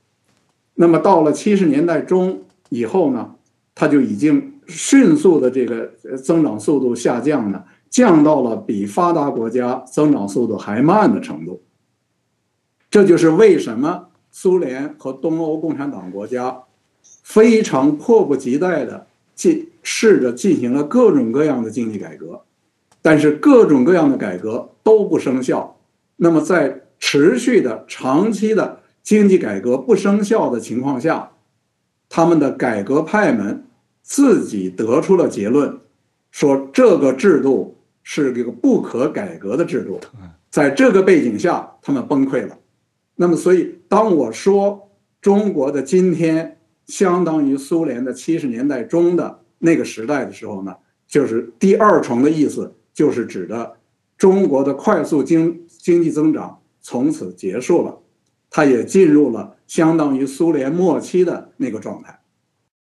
[0.74, 3.34] 那么到了七十年代中以后呢，
[3.74, 11.62] 它就已经迅速的这个增长速度下降呢，降到了比发达国家增长速度还慢的程度。
[12.90, 16.62] 这就是为什么苏联和东欧共产党国家
[17.22, 22.42] 非常迫不及待的进试着进行了各种各样的经济改革。
[23.02, 25.78] 但是各种各样的改革都不生效，
[26.16, 31.30] 那么在持续的长期的经济改革不生效的情况下，
[32.10, 33.64] 他们的改革派们
[34.02, 35.80] 自己得出了结论，
[36.30, 39.98] 说这个制度是一个不可改革的制度，
[40.50, 42.58] 在这个背景下，他们崩溃了。
[43.16, 44.90] 那么，所以当我说
[45.22, 50.76] 中国的今天相当于苏联的七十年代中的那个时代的时候呢，
[51.08, 52.74] 就是第二重的意思。
[52.92, 53.76] 就是指的
[54.18, 57.96] 中国的快速经经济增长从此结束了，
[58.50, 62.18] 它也进入了相当于苏联末期的那个状态。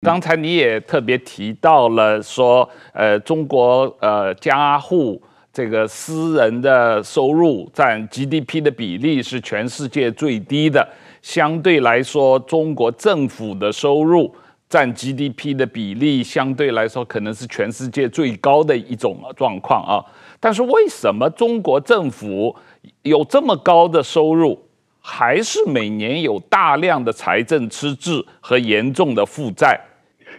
[0.00, 5.20] 刚才你也特别提到了说，呃，中国呃家户
[5.52, 10.88] 这个私人的收入占 GDP 的比例是全世界最低的，
[11.20, 14.34] 相对来说，中国政府的收入。
[14.70, 19.96] 占 GDP 的比例相对来说可能是全世界最高的一种状况啊，
[20.38, 22.54] 但是为什么中国政府
[23.00, 24.67] 有这么高的收入，
[25.10, 29.80] 还是每年有大量的财政赤字和严重的负债？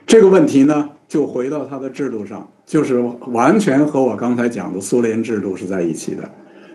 [0.06, 3.00] 这个问题呢，就回到它的制度上，就是
[3.32, 6.32] 完全和我刚才讲的苏联制度是在一起的。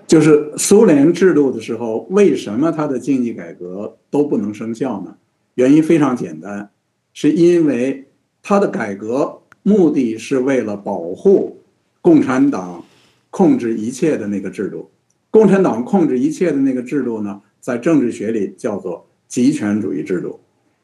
[0.08, 5.14] 就是苏联制度的时候，为什么它的经济改革都不能生效呢？
[5.54, 6.68] 原因非常简单。
[7.12, 8.08] 是因为
[8.42, 11.62] 它的改革目的是为了保护
[12.02, 12.84] 共产党
[13.30, 14.90] 控制一切的那个制度。
[15.30, 20.38] 共产党控制一切的那个制度呢，在政治学里叫做集权主义制度，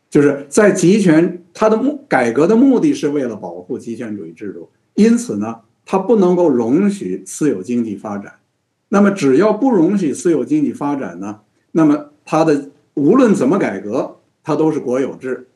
[0.08, 8.32] 就是在集权，它的目改革的目的是为了保护集权主义制度，因此呢，它不能够容许私有经济发展。
[8.88, 11.40] 那么，只要不容许私有经济发展呢，
[11.72, 15.48] 那么它的无论怎么改革，它都是国有制。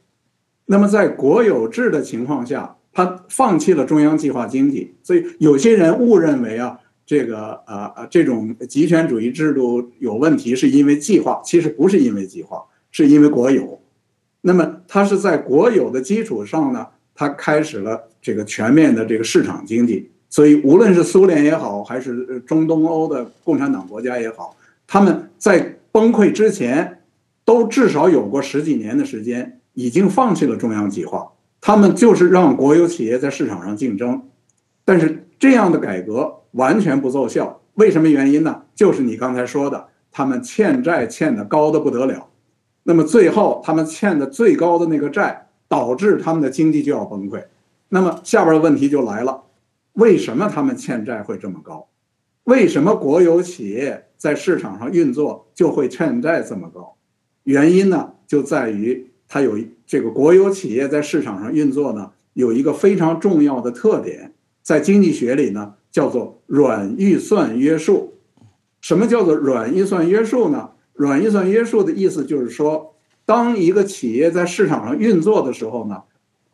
[0.67, 13.81] 那么在国有制的情况下，它放弃了中央计划经济，所以有些人误认为啊，这个啊啊这种集权主义制度有问题，是因为计划，其实不是因为计划，是因为国有。
[14.41, 20.11] 那么它是在国有的基础上呢，它开始了这个全面的这个市场经济。
[20.29, 27.03] 所以，无论是苏联也好，还是中东欧的共产党国家也好，他们在崩溃之前，
[27.45, 31.31] 都至少有过十几年的时间，已经放弃了中央计划。
[31.61, 34.29] 他们就是让国有企业在市场上竞争，
[34.85, 37.61] 但是这样的改革完全不奏效。
[37.75, 38.63] 为什么原因呢？
[38.75, 42.31] 就是你刚才说的，他们欠债欠得高得不得了。
[42.85, 47.45] 那么最后，他们欠的最高的那个债，导致他们的经济就要崩溃。
[47.91, 49.43] 那么下边的问题就来了。
[49.93, 51.89] 为什么他们欠债会这么高？
[52.45, 56.95] 为什么国有企业在市场上运作就会欠债这么高？
[57.43, 64.33] 原因呢，就在于它有这个国有企业在市场上运作呢，有一个非常重要的特点，
[64.65, 68.15] 在经济学里呢，叫做软预算约束。
[68.81, 70.71] 什么叫做软预算约束呢？
[70.95, 76.03] 软预算约束的意思就是说，当一个企业在市场上运作的时候呢，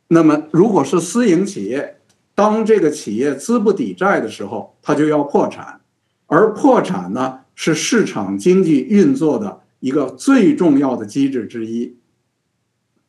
[0.08, 1.96] 那么如果是私营企业。
[2.32, 5.78] 当这个企业资不抵债的时候，它就要破产，
[6.26, 11.98] 而破产呢，是市场经济运作的一个最重要的机制之一。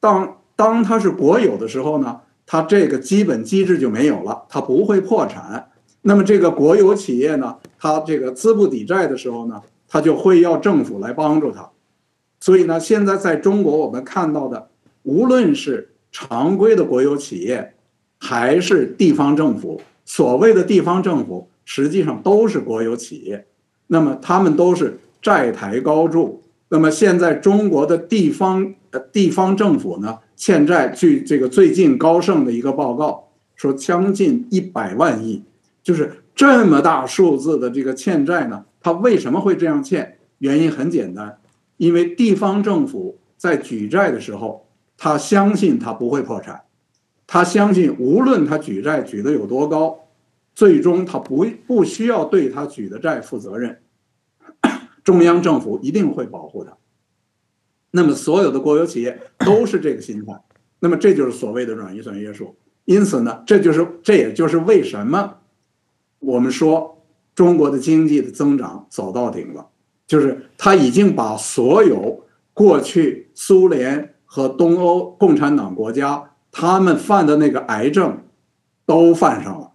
[0.01, 2.19] 当当它是国有的时候呢，
[2.51, 5.69] 它这个基本机制就没有了，它不会破产。
[6.01, 11.69] 那么这个国有企业呢，它这个资不抵债的时候呢，它就会要政府来帮助它。
[12.41, 14.67] 所以呢，现在在中国我们看到的，
[15.03, 17.73] 无论是常规的国有企业，
[18.19, 23.47] 还是地方政府，所谓的地方政府实际上都是国有企业，
[23.87, 26.43] 那么他们都是债台高筑。
[26.67, 35.43] 那么现在中国的地方呃地方政府呢，欠债，据这个最近高盛的一个报告说，将近一百万亿，
[35.83, 40.17] 就是这么大数字的这个欠债呢，它为什么会这样欠？
[40.39, 41.37] 原因很简单，
[41.77, 44.65] 因为地方政府在举债的时候，
[44.97, 46.61] 他相信他不会破产。
[47.27, 49.99] 他相信，无论他举债举得有多高，
[50.55, 53.77] 最终他不不需要对他举的债负责任，
[55.03, 56.75] 中央政府一定会保护他。
[57.91, 60.33] 那么，所有的国有企业都是这个心态。
[60.79, 62.55] 那么，这就是所谓的软预算约束。
[62.85, 65.35] 因此呢，这就是这也就是为什么
[66.19, 67.03] 我们说
[67.35, 69.67] 中国的经济的增长走到顶了，
[70.07, 72.23] 就是他已经把所有
[72.53, 76.29] 过去苏联和东欧共产党国家。
[76.53, 78.17] 他们犯的那个癌症，
[78.85, 79.71] 都犯上了，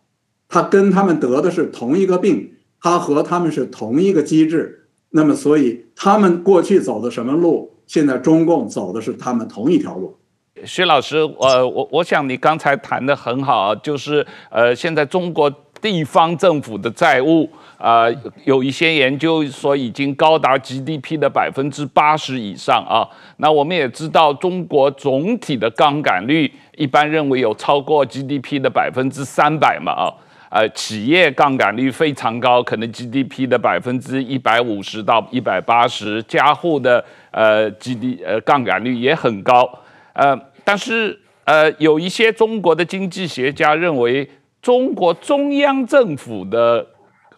[0.47, 10.17] 他跟他们得的是同一个病，他和他们是同一个机制，那么所以他们过去走的什么路，现在中共走的是他们同一条路。
[10.65, 15.51] 薛老师，呃，我我想你刚才谈得很好，就是呃，现在中国
[15.83, 17.49] 地方政府的债务。
[17.77, 23.07] 啊、呃，有一些研究说已经高达 GDP 的百分之八十以上啊。
[23.37, 30.09] 那我们也知道，中国总体的杠杆率一般认为有超过 GDP 的百分之三百嘛啊。
[30.49, 37.05] 呃，企业杠杆率非常高，可能 GDP 的百分之一百五十到一百八十，家户的
[37.37, 39.69] 呃 GD 呃杠杆率也很高。
[40.15, 44.29] 呃，但是呃，有一些中国的经济学家认为，
[44.63, 46.85] 中国中央政府的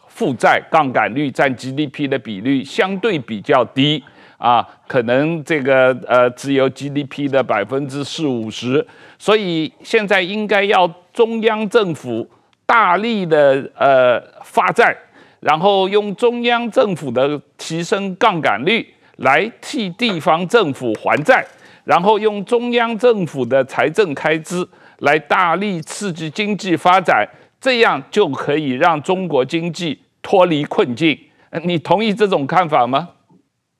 [0.06, 4.02] 负债杠杆率占 GDP 的比率相对比较低
[4.38, 8.86] 啊，可能这个呃只有 GDP 的百分之四五十，
[9.18, 12.28] 所以现在应该要中央政府
[12.64, 14.96] 大力的呃发债，
[15.40, 18.86] 然后用中央政府的提升杠杆率
[19.18, 21.46] 来替地方政府还债，
[21.84, 24.66] 然后用中央政府的财政开支
[24.98, 27.28] 来大力刺激经济发展，
[27.60, 30.00] 这样就可以让中国经济。
[30.20, 31.16] 脱离困境，
[31.64, 33.08] 你同意这种看法吗？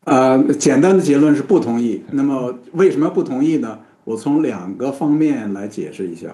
[0.05, 2.03] 呃，简单的结论是不同意。
[2.12, 3.79] 那么为什么不同意呢？
[4.05, 6.29] 我从两个方面来解释一下。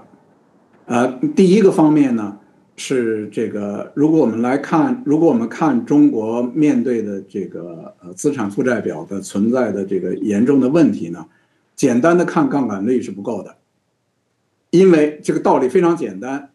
[0.85, 2.37] 呃，第一个方面呢
[2.77, 11.27] 是这个，如果我们来看，如果我们看中国面对的这个呃资产负债表的存在的这个严重的问题呢，
[11.77, 13.57] 简单的看杠杆率是不够的，
[14.71, 16.51] 因为这个道理非常简单。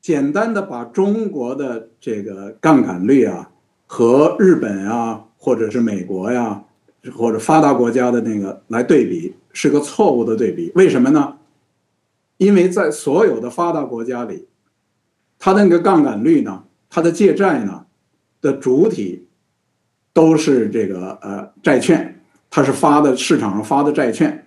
[0.00, 3.50] 简单的把中国的这个杠杆率啊
[3.86, 6.64] 和日本啊或者是美国呀
[7.12, 11.36] 或者发达国家的那个来对比是个错误的对比，为什么呢？
[12.36, 14.46] 因为在所有的发达国家里，
[15.38, 17.86] 它的那个杠杆率呢，它的借债呢
[18.40, 19.28] 的主体
[20.12, 22.20] 都是这个呃债券，
[22.50, 24.44] 它是发的市场上发的债券，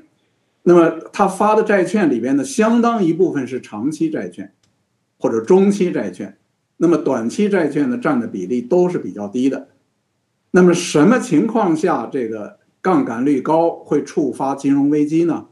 [0.64, 4.54] 那么它发的债券里边呢相当一部分是长期债券。
[5.22, 6.38] 或者中期债券，
[6.78, 9.68] 那么短期债券呢，占的比例都是比较低的。
[10.52, 15.48] 那么什么情况下这个杠杆率高会触发金融危机呢？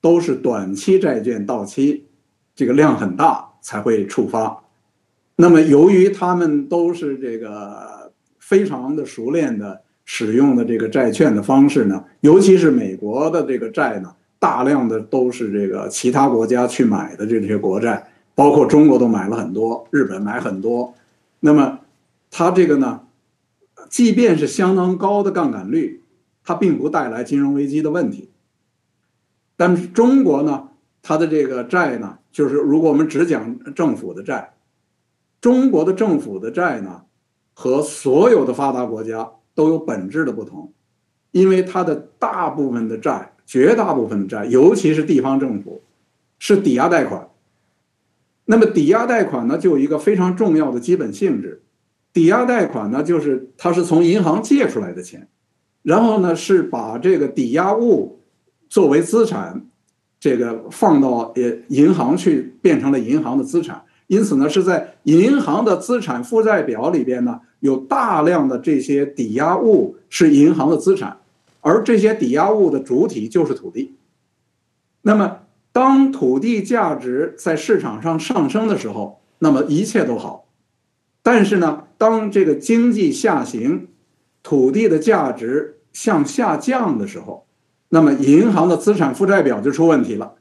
[0.00, 2.08] 都是短期债券到期，
[2.56, 4.64] 这个量很大才会触发。
[5.36, 20.94] 那么由于他们都是这个非常的熟练的使用的这个债券的方式呢，尤其是美国的这个债呢，大量的都是这个其他国家去买的这些国债，包括中国都买了很多，日本买很多。
[21.40, 21.80] 那么
[22.30, 23.02] 它这个呢，
[23.88, 26.02] 即便是相当高的杠杆率，
[26.42, 28.30] 它并不带来金融危机的问题。
[29.56, 30.68] 但是中国呢，
[31.08, 34.52] 它的这个债呢，就是如果我们只讲政府的债。
[35.40, 37.04] 中国的政府的债呢，
[37.54, 40.70] 和所有的发达国家都有本质的不同，
[41.30, 45.80] 因为它的大部分的债，绝大部分的债，尤其是地方政府，
[46.38, 47.26] 是抵押贷款。
[48.44, 51.62] 那么抵押贷款呢，就有一个非常重要的基本性质，
[52.12, 55.26] 抵押贷款呢，就是它是从银行借出来的钱，
[55.82, 58.20] 然后呢是把这个抵押物
[58.68, 59.64] 作为资产，
[60.20, 63.82] 这个放到呃银行去，变成了银行的资产。
[64.08, 71.18] 因此呢，是在银行的资产负债表里边呢，有大量的这些抵押物是银行的资产，
[71.60, 73.96] 而这些抵押物的主体就是土地。
[75.02, 75.40] 那么，
[75.72, 80.46] 当土地价值在市场上上升的时候，那么一切都好。
[81.22, 83.88] 但是呢，当这个经济下行，
[84.42, 87.44] 土地的价值向下降的时候，
[87.88, 90.34] 那么银行的资产负债表就出问题了。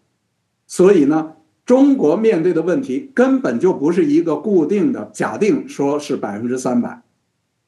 [0.65, 1.33] 所以呢。
[1.67, 7.01] 中国面对的问题根本就不是一个固定的假定，说是百分之三百，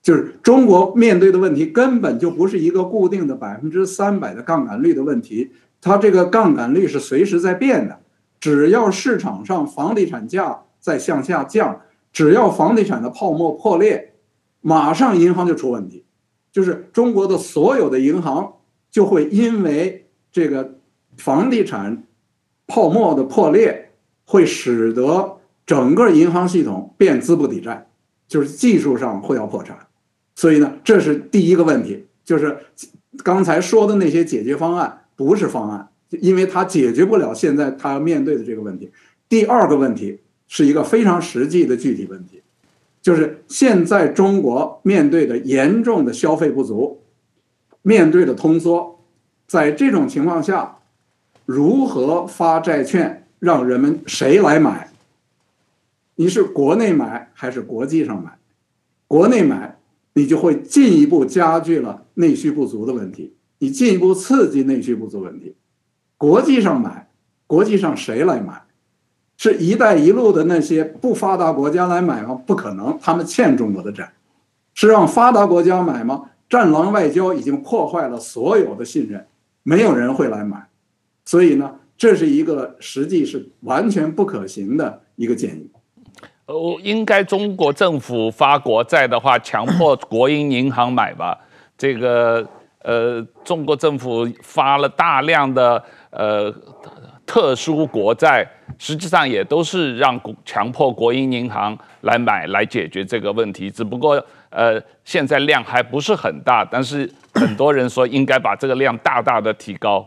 [0.01, 5.51] 就是中国面对的问题根本就不是一个固定的百分之三百的杠杆率的问题，
[5.81, 7.99] 它这个杠杆率是随时在变的。
[8.39, 11.81] 只要市场上房地产价在向下降，
[12.13, 14.13] 只要房地产的泡沫破裂，
[14.61, 16.05] 马上银行就出问题，
[16.53, 18.53] 就是中国的所有的银行
[18.89, 20.75] 就会因为这个
[21.17, 22.03] 房地产
[22.67, 23.87] 泡沫的破裂。
[24.31, 27.87] 会使得整个银行系统变资不抵债，
[28.27, 29.75] 就是技术上会要破产，
[30.35, 32.55] 所以呢，这是第一个问题，就是
[33.23, 35.89] 刚才说的那些解决方案不是方案，
[36.21, 38.91] 因为它解决不了现在它要面对的这个问题。
[39.27, 42.43] 第二个问题是一个非常实际的具体问题，
[43.01, 46.98] 就是现在中国面对的严重的消费不足，
[47.81, 48.99] 面对的通缩，
[49.47, 50.77] 在这种情况下，
[51.45, 53.25] 如何发债券？
[53.39, 54.91] 让人们谁来买？
[56.15, 58.37] 你是国内买还是国际上买？
[59.07, 59.77] 国内买，
[60.13, 65.55] 你就会进一步加剧了内需不足的问题，你进一步刺激内需不足问题。
[66.17, 67.09] 国际上买，
[67.47, 68.61] 国际上谁来买？
[69.37, 72.35] 是一带一路的那些不发达国家来买吗？
[72.45, 74.11] 不可能，他们欠中国的债。
[74.73, 76.28] 是让发达国家买吗？
[76.49, 79.25] 战狼外交已经破坏了所有的信任，
[79.63, 80.67] 没有人会来买。
[81.25, 81.75] 所以呢？
[81.95, 85.69] 这是一个实际是完全不可行的一个建议。
[86.45, 91.37] 呃，应该中国政府发国债的话，强迫国营银行买吧。
[91.77, 92.47] 这个
[92.83, 96.49] 呃，中国政府发了大量的呃
[97.25, 103.69] 特殊国债，实际上也都是让强迫国营银行来买来解决这个问题。
[103.69, 110.05] 只不过呃，现在量还不是很大，但是很多人说应该把这个量大大的提高。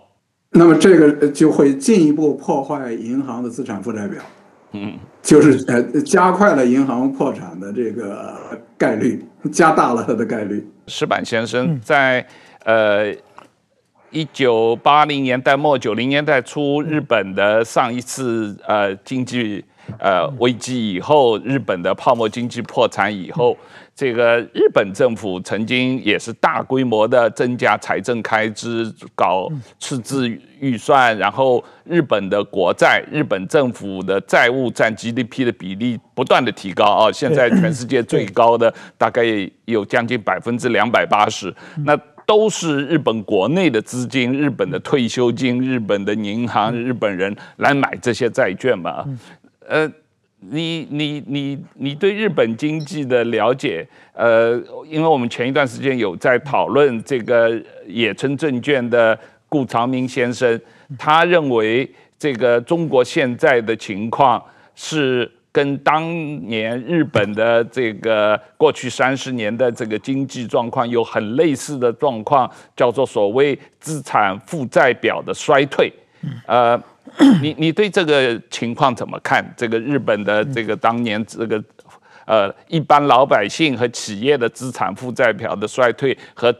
[0.50, 4.20] 那么这个就会进一步破坏银行的资产负债表，
[4.72, 10.66] 嗯，就是呃加快了银行破产的这个概率，加大了它的概率。
[10.88, 12.26] 石板先生在
[12.64, 13.14] 呃
[14.10, 19.64] 一九八零年代末九零年代初，日本的上一次呃经济
[19.98, 23.56] 呃危机以后，日本的泡沫经济破产以后。
[23.94, 29.46] 这个日本政府曾经也是大规模的增加财政开支，搞
[29.78, 30.26] 赤字
[30.58, 39.22] 预算，然后日本的国债，日本政府的债务占 GDP 的比例不断的提高啊，现在全世界最高的大概
[39.66, 41.54] 有将近百分之两百八十，
[41.84, 41.94] 那
[42.26, 49.04] 都是日本国内的资金、日本的退休金、日本的银行、日本人来买这些债券嘛，
[49.68, 49.90] 呃。
[50.50, 57.56] 你你你你对日本经济的了解，呃，因为我们前一段时间有在讨论这个
[57.86, 59.16] 野村证券的
[59.48, 60.60] 顾长明先生，
[60.98, 61.88] 他认为
[62.18, 64.42] 这个中国现在的情况
[64.74, 66.12] 是跟当
[66.48, 75.92] 年日本的这个过去三十年的这个经济状况有很类似的状况，叫做所谓资产负债表的衰退，
[76.48, 76.76] 呃。
[77.40, 79.44] 你你对这个情况怎么看？
[79.56, 81.62] 这个日本的这个当年这个
[82.26, 86.54] 呃一般老百姓和企业的资产负债表的衰退和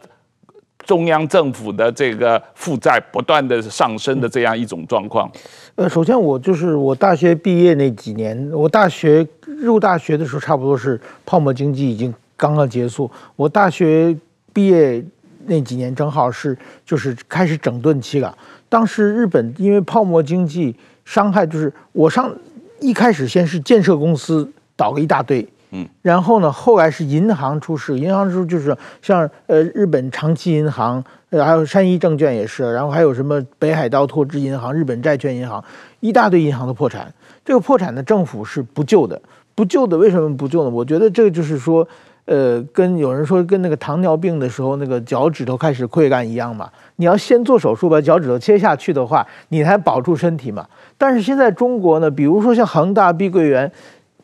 [0.85, 5.31] 中央政府的这个负债不断的上升的这样一种状况？
[5.77, 13.11] 呃，首先我就是我大学毕业那几年，我大学入大学的时候，差不多是泡沫经济已经刚刚结束。
[13.37, 14.15] 我大学
[14.53, 15.03] 毕业
[15.47, 18.37] 那几年正好是就是开始整顿期了。
[18.73, 22.35] 当时日本因为泡沫经济伤害，就是我上
[22.81, 25.47] 一开始先是建设公司倒了一大堆。
[25.73, 35.63] 嗯，然后呢，后来是银行出事，银行出事就是像呃日本长期银行，呃还有山一证券也是，然后还有什么北海道拓殖银行、日本债券银行，
[36.01, 37.13] 一大堆银行的破产。
[37.45, 39.21] 这个破产的政府是不救的，
[39.55, 40.71] 不救的为什么不救呢？
[40.71, 41.87] 我觉得这个就是说，
[42.25, 50.67] 呃，跟有人说跟那个糖尿病的时候那个脚趾头开始溃烂一样嘛，你要先做手术把脚趾头切下去的话，你才保住身体嘛。
[50.97, 53.71] 但是现在中国呢，比如说像恒大、碧桂园。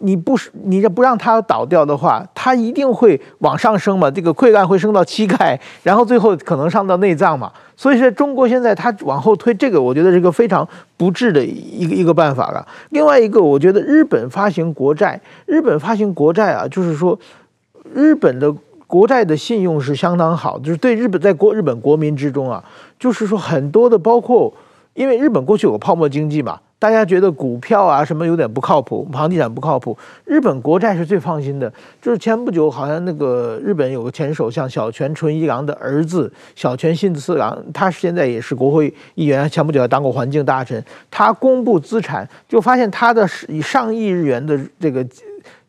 [0.00, 4.08] 你不是你这不让它倒掉的话，它一定会往上升嘛？
[4.08, 7.50] 这个溃烂会升到膝盖，然后最后可能上到内脏嘛。
[7.76, 12.64] 所以说，中国现在它往后推这个，我觉得是个非常不智的一个一个办法了。
[12.90, 17.18] 另外一个，我觉得日本发行国债，日本发行国债啊，就是说
[17.94, 18.52] 日本的
[18.86, 22.64] 国债的信用是相当好，就是对日本在国日本国民之中啊，
[22.98, 24.52] 就是说很多的包括，
[24.94, 26.58] 因为日本过去有个泡沫经济嘛。
[26.80, 31.68] 大家觉得股票啊什么有点不靠谱，房地产不靠谱，日本国债是最放心的。
[32.00, 40.80] 就是前不久好像那个日本有个前首相小泉纯一郎的儿子小泉信次郎，他现在也是国会议员，前不久还当过环境大臣。
[41.10, 45.04] 他公布资产，就发现他的以上亿日元的这个。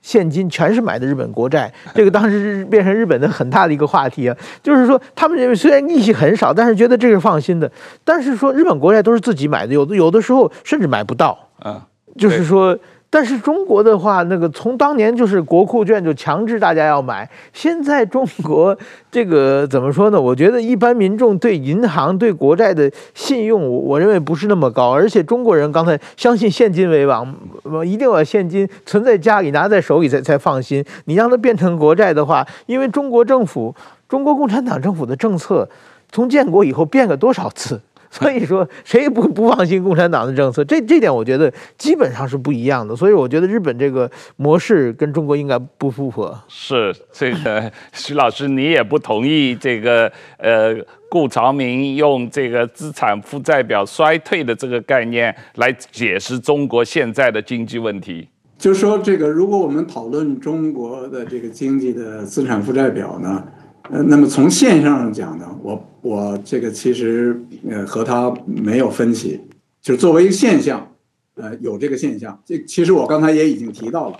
[0.01, 4.35] 现金全是买的日本国债， 这个当时变成日本的很大的一个话题啊。
[4.61, 7.71] 就是说，他们认为虽然利息很少，但是觉得这是放心的。
[8.03, 11.85] 但是说日本国债都是自己买的，有的有的时候甚至买不到啊。
[12.17, 12.77] 就是说。
[13.11, 18.77] 但是中国的话，那个从当年就是国库券就强制大家要买，现在中国
[19.11, 20.21] 这个怎么说呢？
[20.21, 27.35] 我觉得一般民众对银行对国债的信用，我认为不是那么高，而且中国人刚才相信现金为王，
[27.83, 30.85] 一定要现金存在家里拿在手里才才放心。
[31.05, 33.73] 你让它变成国债的话，因为中国政府、
[34.07, 35.67] 中国共产党政府的政策
[36.11, 37.81] 从建国以后变了多少次？
[38.11, 42.95] 所以说，谁也不不放心共产党的政策，这这点我觉得基本上是不一样的。
[42.95, 46.35] 所以我觉得日本这个模式跟中国应该不符合。
[46.47, 50.75] 是这个徐老师，你也不同意这个呃
[51.07, 58.27] 顾朝明用这个资产负债表衰退的这个概念来解释中国现在的经济问题？
[58.57, 63.43] 就是说，这个如果我们讨论中国的这个经济的资产负债表呢？
[63.91, 69.41] 那么从现象上讲呢，我我这个其实呃和他没有分歧，
[69.81, 70.95] 就是作为一个现象，
[71.33, 74.19] 呃有这个现象，这其实我刚才也已经提到了，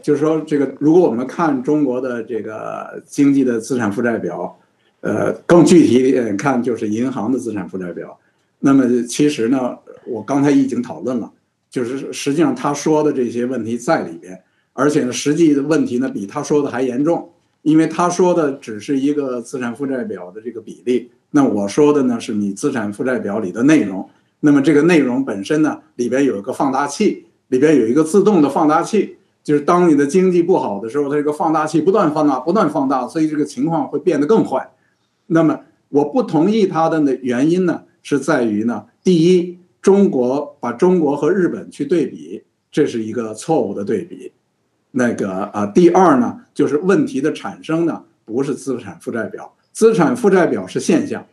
[0.00, 4.58] 就是说这个如果我们看中国的这个经济的资产负债表，
[5.02, 8.18] 呃更具体一点看就是银行的资产负债表，
[8.60, 11.30] 那么其实呢，我刚才已经讨论了，
[11.68, 14.40] 就是实际上他说的这些问题在里边，
[14.72, 17.28] 而且呢实际的问题呢比他说的还严重。
[17.62, 24.08] 因为他说的只是一个资产负债表的这个比例，那我说的呢是你资产负债表里的内容。
[24.40, 34.72] 那么这个内容本身呢，里边有一个放大器，里边有一个自动的放大器，就是当你的经济不好的时候，它这个放大器不断放大，不断放大，所以这个情况会变得更坏。
[35.28, 35.60] 那么
[35.90, 42.42] 我不同意他的呢原因呢，是在于呢，第一，中国把中国和日本去对比，
[42.72, 44.32] 这是一个错误的对比。
[44.92, 51.26] 那个啊，第二呢，就是问题的产生呢，不是资产负债表，资产负债表是现象，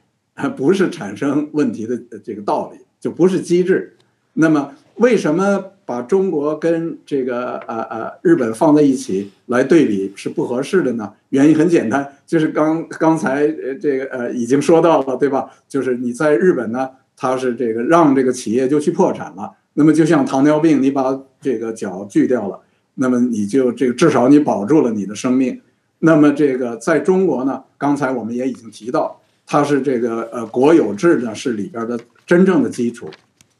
[0.55, 3.95] 不是产生问题的这个道理，就不是机制。
[4.34, 11.12] 那么，为什么把中国跟这个呃呃日本放在一起来对比是不合适的呢？
[11.30, 15.49] 原因很简单，就是刚刚才呃这个呃已经说到了，对吧？
[15.68, 22.60] 就是你在日本呢，它是这个让这个企业就去破产了，那么就像糖尿病，你把这个脚锯掉了。
[23.01, 25.61] 那么你就这个至少你保住了你的生命，
[25.99, 31.97] 那么这个在中国呢，刚才我们也已经提到，它是这个呃国有制呢是里边的
[32.27, 33.09] 真正的基础，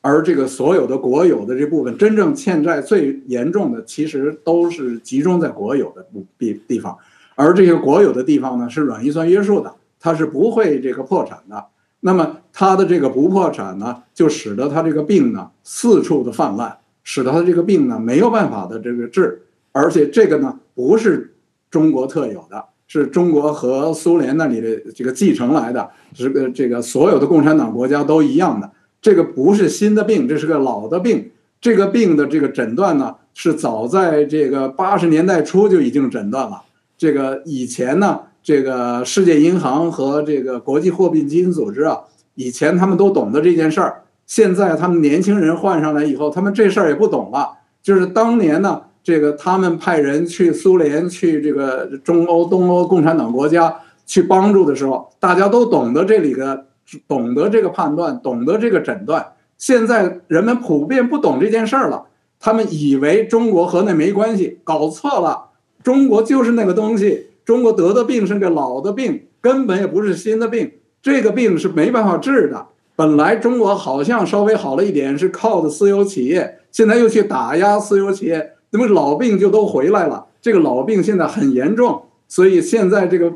[0.02, 6.06] 而这个所有的国有的这部分真正欠债最严重的，其实都是集中在国有的
[6.38, 6.98] 地地方，
[7.36, 11.66] 而这些国有的地方呢是软预算约束的，它是不会这个破产的。
[12.02, 16.76] 那么它的这个不破产呢，就使得它这个病呢四处的泛滥。
[17.04, 19.42] 使得他这个病呢没有办法的这个治，
[19.72, 21.34] 而且这个呢不是
[21.70, 28.72] 中国特有的，是中国和苏联那里的这个继承来的，这个这个所有的共产党国家都一样的。
[29.02, 31.32] 这个不是新的病，这是个老的病。
[31.62, 36.64] 这个病的这个诊断呢是早在这个八十年代初就已经诊断了。
[36.98, 42.00] 这个以前呢这个世界银行和这个国际货币基金组织啊，
[42.36, 47.50] 以前他们都懂得这件事儿，现在他们年轻人换上来以后，他们这事儿也不懂了。
[47.82, 53.76] 就是当年呢，这个他们派人去苏联、去这个中欧、东欧共产党国家
[54.06, 56.68] 去帮助的时候，大家都懂得这里的，
[57.08, 59.26] 懂得这个判断，懂得这个诊断。
[59.58, 62.06] 现在人们普遍不懂这件事儿了，
[62.40, 65.46] 他们以为中国和那没关系，搞错了。
[65.82, 70.72] 中国就是那个东西，中国得的病是个老的病，根本也不是新的病，
[71.02, 72.68] 这个病是没办法治的。
[73.00, 80.26] 本来中国好像稍微好了一点，是靠的私有企业，现在又去打压私有企业，那么老病就都回来了。
[80.42, 83.32] 这个老病现在很严重，所以现在这个，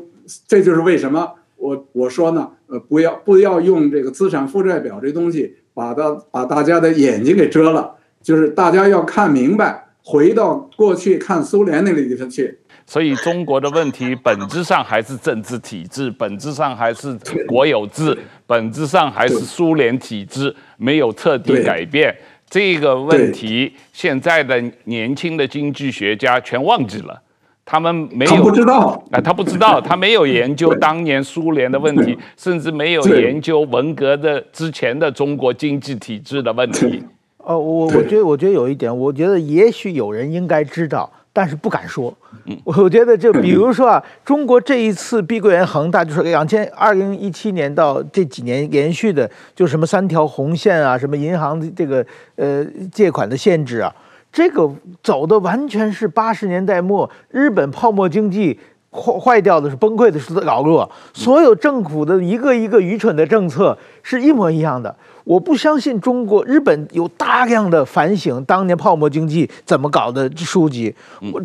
[0.46, 9.80] 这就是为什么我我说呢，呃，不要不要用这个资产负债表这东西把它把大家的眼睛给遮了，就是大家要看明白。
[10.06, 22.14] 回到过去看苏联那个地方去，所以中国的问题本质上还是政治体制，本质上还是国有制，本质上还是苏联体制，没有彻底改变。
[22.48, 27.20] 这个问题，现在的年轻的经济学家全忘记了，
[27.64, 29.04] 他们没有他不知道。
[29.10, 37.02] 啊，他不知道，他没有研究当年苏联的问题，甚至没有研究文革的之前的中国经济体制的问题。
[37.38, 42.16] 哦，我我觉得，我觉得有一点，我觉得也许有人应该知道，但是不敢说。
[42.64, 52.06] 我觉得就比如说啊， 中国这一次碧桂园恒大，就是两千二零一七年到这几年连续的，就什么三条红线啊，什么银行的这个
[52.36, 53.92] 呃借款的限制啊，
[54.32, 54.70] 这个
[55.02, 58.58] 走的完全是八十年代末日本泡沫经济
[58.94, 64.94] 坏坏掉的是崩溃的是老弱，所有政府的一个一个愚蠢的政策是一模一样的。
[65.24, 70.94] 我不相信中国、日本有大量的反省当年泡沫经济怎么搞的书籍。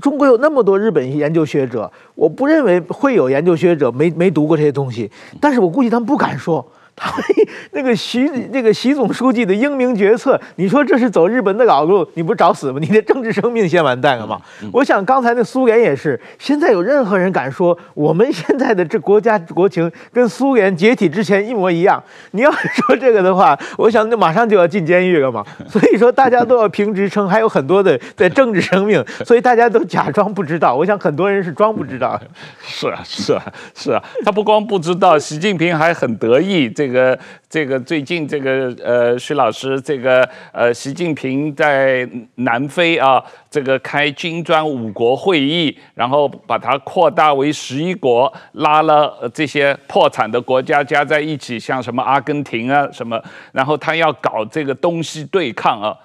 [0.01, 5.09] 中国有那么多日本研究学者，我不认为会有研究学者没没读过这些东西。
[5.41, 6.65] 但是我估计他们不敢说。
[6.99, 7.13] 他
[7.71, 12.79] 那个习那个习总书记的英明决策，你说这是走日本的老路，你不找死吗？
[12.81, 14.39] 你的政治生命先完蛋了吗？
[14.73, 16.19] 我想刚才那苏联也是。
[16.37, 22.03] 现在有任何人敢说我们现在的这国家国情跟苏联解体之前一模一样？
[22.31, 25.45] 你要说这个的话，我想那马上就要进监狱了嘛。
[25.69, 30.75] 所以说大家都要评职称，还有很多的在政治生命，所以大家都假装不知道。
[30.75, 32.19] 我想很多人是装不知道。
[32.61, 33.43] 是啊，是啊，
[33.75, 34.03] 是啊。
[34.25, 36.69] 他不光不知道，习近平还很得意。
[36.69, 53.21] 这这个这个最近这个呃，徐老师，这个呃，习近平在南非啊，这个开金砖五国会议，然后把它扩大为十一国，拉了这些破产的国家加在一起，像什么阿根廷啊什么，
[53.51, 55.95] 然后他要搞这个东西对抗啊。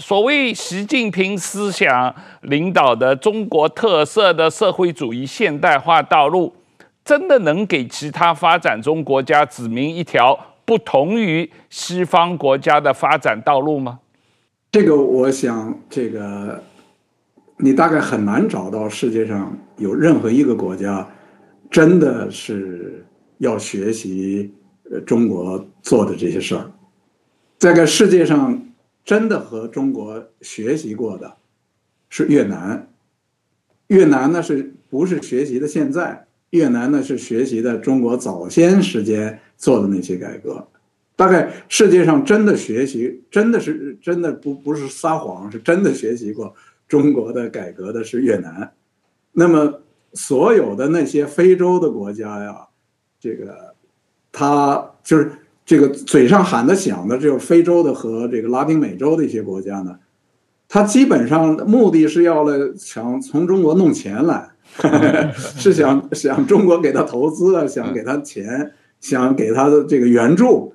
[0.00, 6.52] 所谓习近平思想领导的中国特色的社会主义现代化道路。
[7.04, 14.00] 真的能给其他发展中国家指明一条不同于西方国家的发展道路吗？
[14.70, 16.62] 这个我想，这个
[17.56, 21.08] 你大概很难找到世界上有任何一个国家
[21.70, 23.04] 真的是
[23.38, 24.54] 要学习
[24.90, 26.70] 呃中国做的这些事儿。
[27.58, 28.62] 这个世界上
[29.04, 31.36] 真的和中国学习过的
[32.08, 32.88] 是越南，
[33.88, 36.26] 越南呢是不是学习的现在？
[36.50, 40.66] 越南呢是学习的中国早先时间做的那些改革，
[41.14, 46.52] 大概世界上真的学习，真的是真的不不是撒谎，是真的学习过
[46.88, 48.72] 中国的改革的是越南。
[49.32, 49.82] 那么
[50.12, 52.66] 所有的那些非洲的国家呀，
[53.20, 53.74] 这个
[54.32, 55.30] 他就是
[55.64, 59.96] 这个嘴上喊的响的，就是非洲的和这个拉丁美洲的一些国家呢，
[60.68, 64.49] 他基本上目的是要来想从中国弄钱来。
[65.34, 70.72] 是想想中国给他投资啊，想给他钱，想给他的这个援助，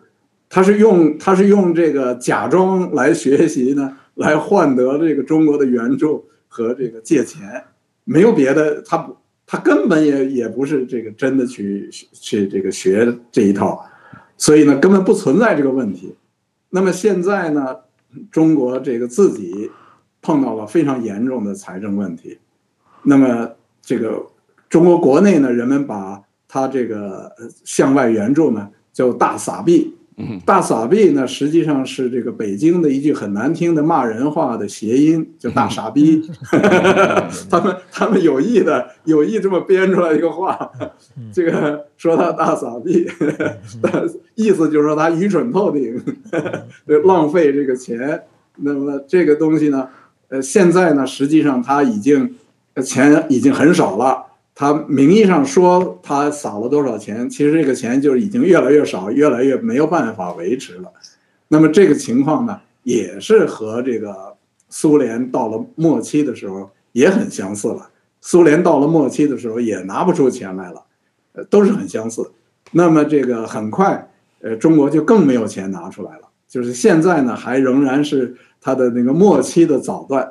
[0.49, 7.63] 他是用他是用这个假装来学习呢，来换得这个中国的援助和这个借钱，
[8.03, 9.15] 没有别的，他不
[9.47, 13.83] 他根本也也不是这个真的去去这个学这一套，
[14.37, 16.13] 所以呢根本不存在这个问题。
[16.69, 17.75] 那么现在呢，
[18.29, 19.71] 中国这个自己
[20.21, 22.37] 碰到了非常严重的财政问题，
[23.03, 23.49] 那么。
[23.85, 24.25] 这个
[24.67, 27.31] 中国国内呢，人们把它这个
[27.63, 29.93] 向外援助呢叫大撒币，
[30.43, 36.27] 大撒币呢实际上是这个北京的一句很难听的骂人话的谐音，叫大傻逼。
[37.47, 40.71] 他们他们有意的有意这么编出来一个话，
[41.31, 43.07] 这个说他大傻逼，
[44.33, 46.01] 意思就是说他愚蠢透顶，
[47.05, 48.23] 浪费这个钱。
[48.57, 49.87] 那么这个东西呢，
[50.29, 52.35] 呃，现在呢实际上他已经。
[52.83, 60.91] 钱已经很少了，他名义上说他撒了多少钱，其实这个钱就已经越来越少，越来越没有办法维持了。
[61.47, 64.35] 那么这个情况呢，也是和这个
[64.69, 67.89] 苏联到了末期的时候也很相似了。
[68.21, 70.83] 苏联到了末期的时候也拿不出钱来了，
[71.33, 72.31] 呃，都是很相似。
[72.71, 74.09] 那么这个很快，
[74.41, 76.21] 呃，中国就更没有钱拿出来了。
[76.47, 80.27] 就是现在呢，还仍然是它的那个末期的早段，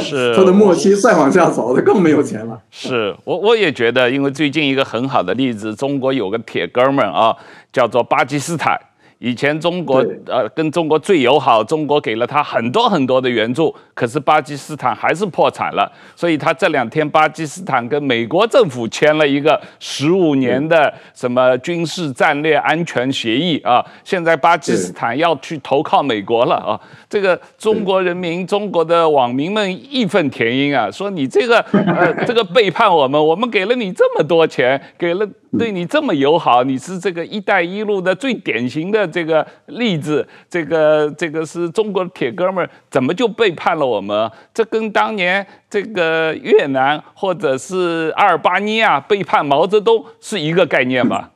[0.00, 2.60] 是 他的末期再往下走他更没有钱了。
[2.70, 7.36] 是我我也觉得，因为最近一个很好的例子，中国有个铁哥们儿啊，
[7.72, 8.78] 叫做巴基斯坦。
[9.18, 35.26] 以前中国呃跟中国最友好，中国给了他很多很多的援助，可是巴基斯坦还是破产了，所以他这两天巴基斯坦跟美国政府签了一个十五年的什么军事战略安全协议啊，现在巴基斯坦要去投靠美国了啊，这个中国人民、中国的网民们义愤填膺啊，说你这个呃 这个背叛我们，我们给了你这么多钱，给了。
[35.58, 40.26] 对你这么友好，你是这个“一带一路”的最典型的这个例子。
[40.48, 44.30] 这个这个是中国的铁哥们儿，怎么就背叛了我们？
[44.52, 51.30] 这跟当年这个越南或者是阿尔巴尼亚背叛毛泽东是一个概念吧？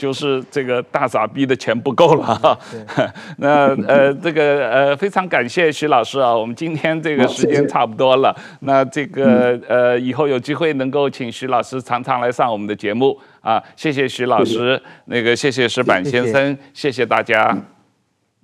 [0.00, 2.24] 就是这个大傻逼的钱不够了。
[2.24, 2.58] 哈，
[3.36, 13.14] 那呃这个呃非常感谢徐老师啊，我们今天这个时间差不多了，那这个呃以后有机会能够请徐老师常常来上我们的节目。
[13.42, 17.04] 啊，谢谢徐老师，那个谢谢石板先生，谢谢。
[17.04, 17.56] 大家，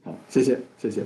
[0.04, 1.02] 好，谢谢谢谢。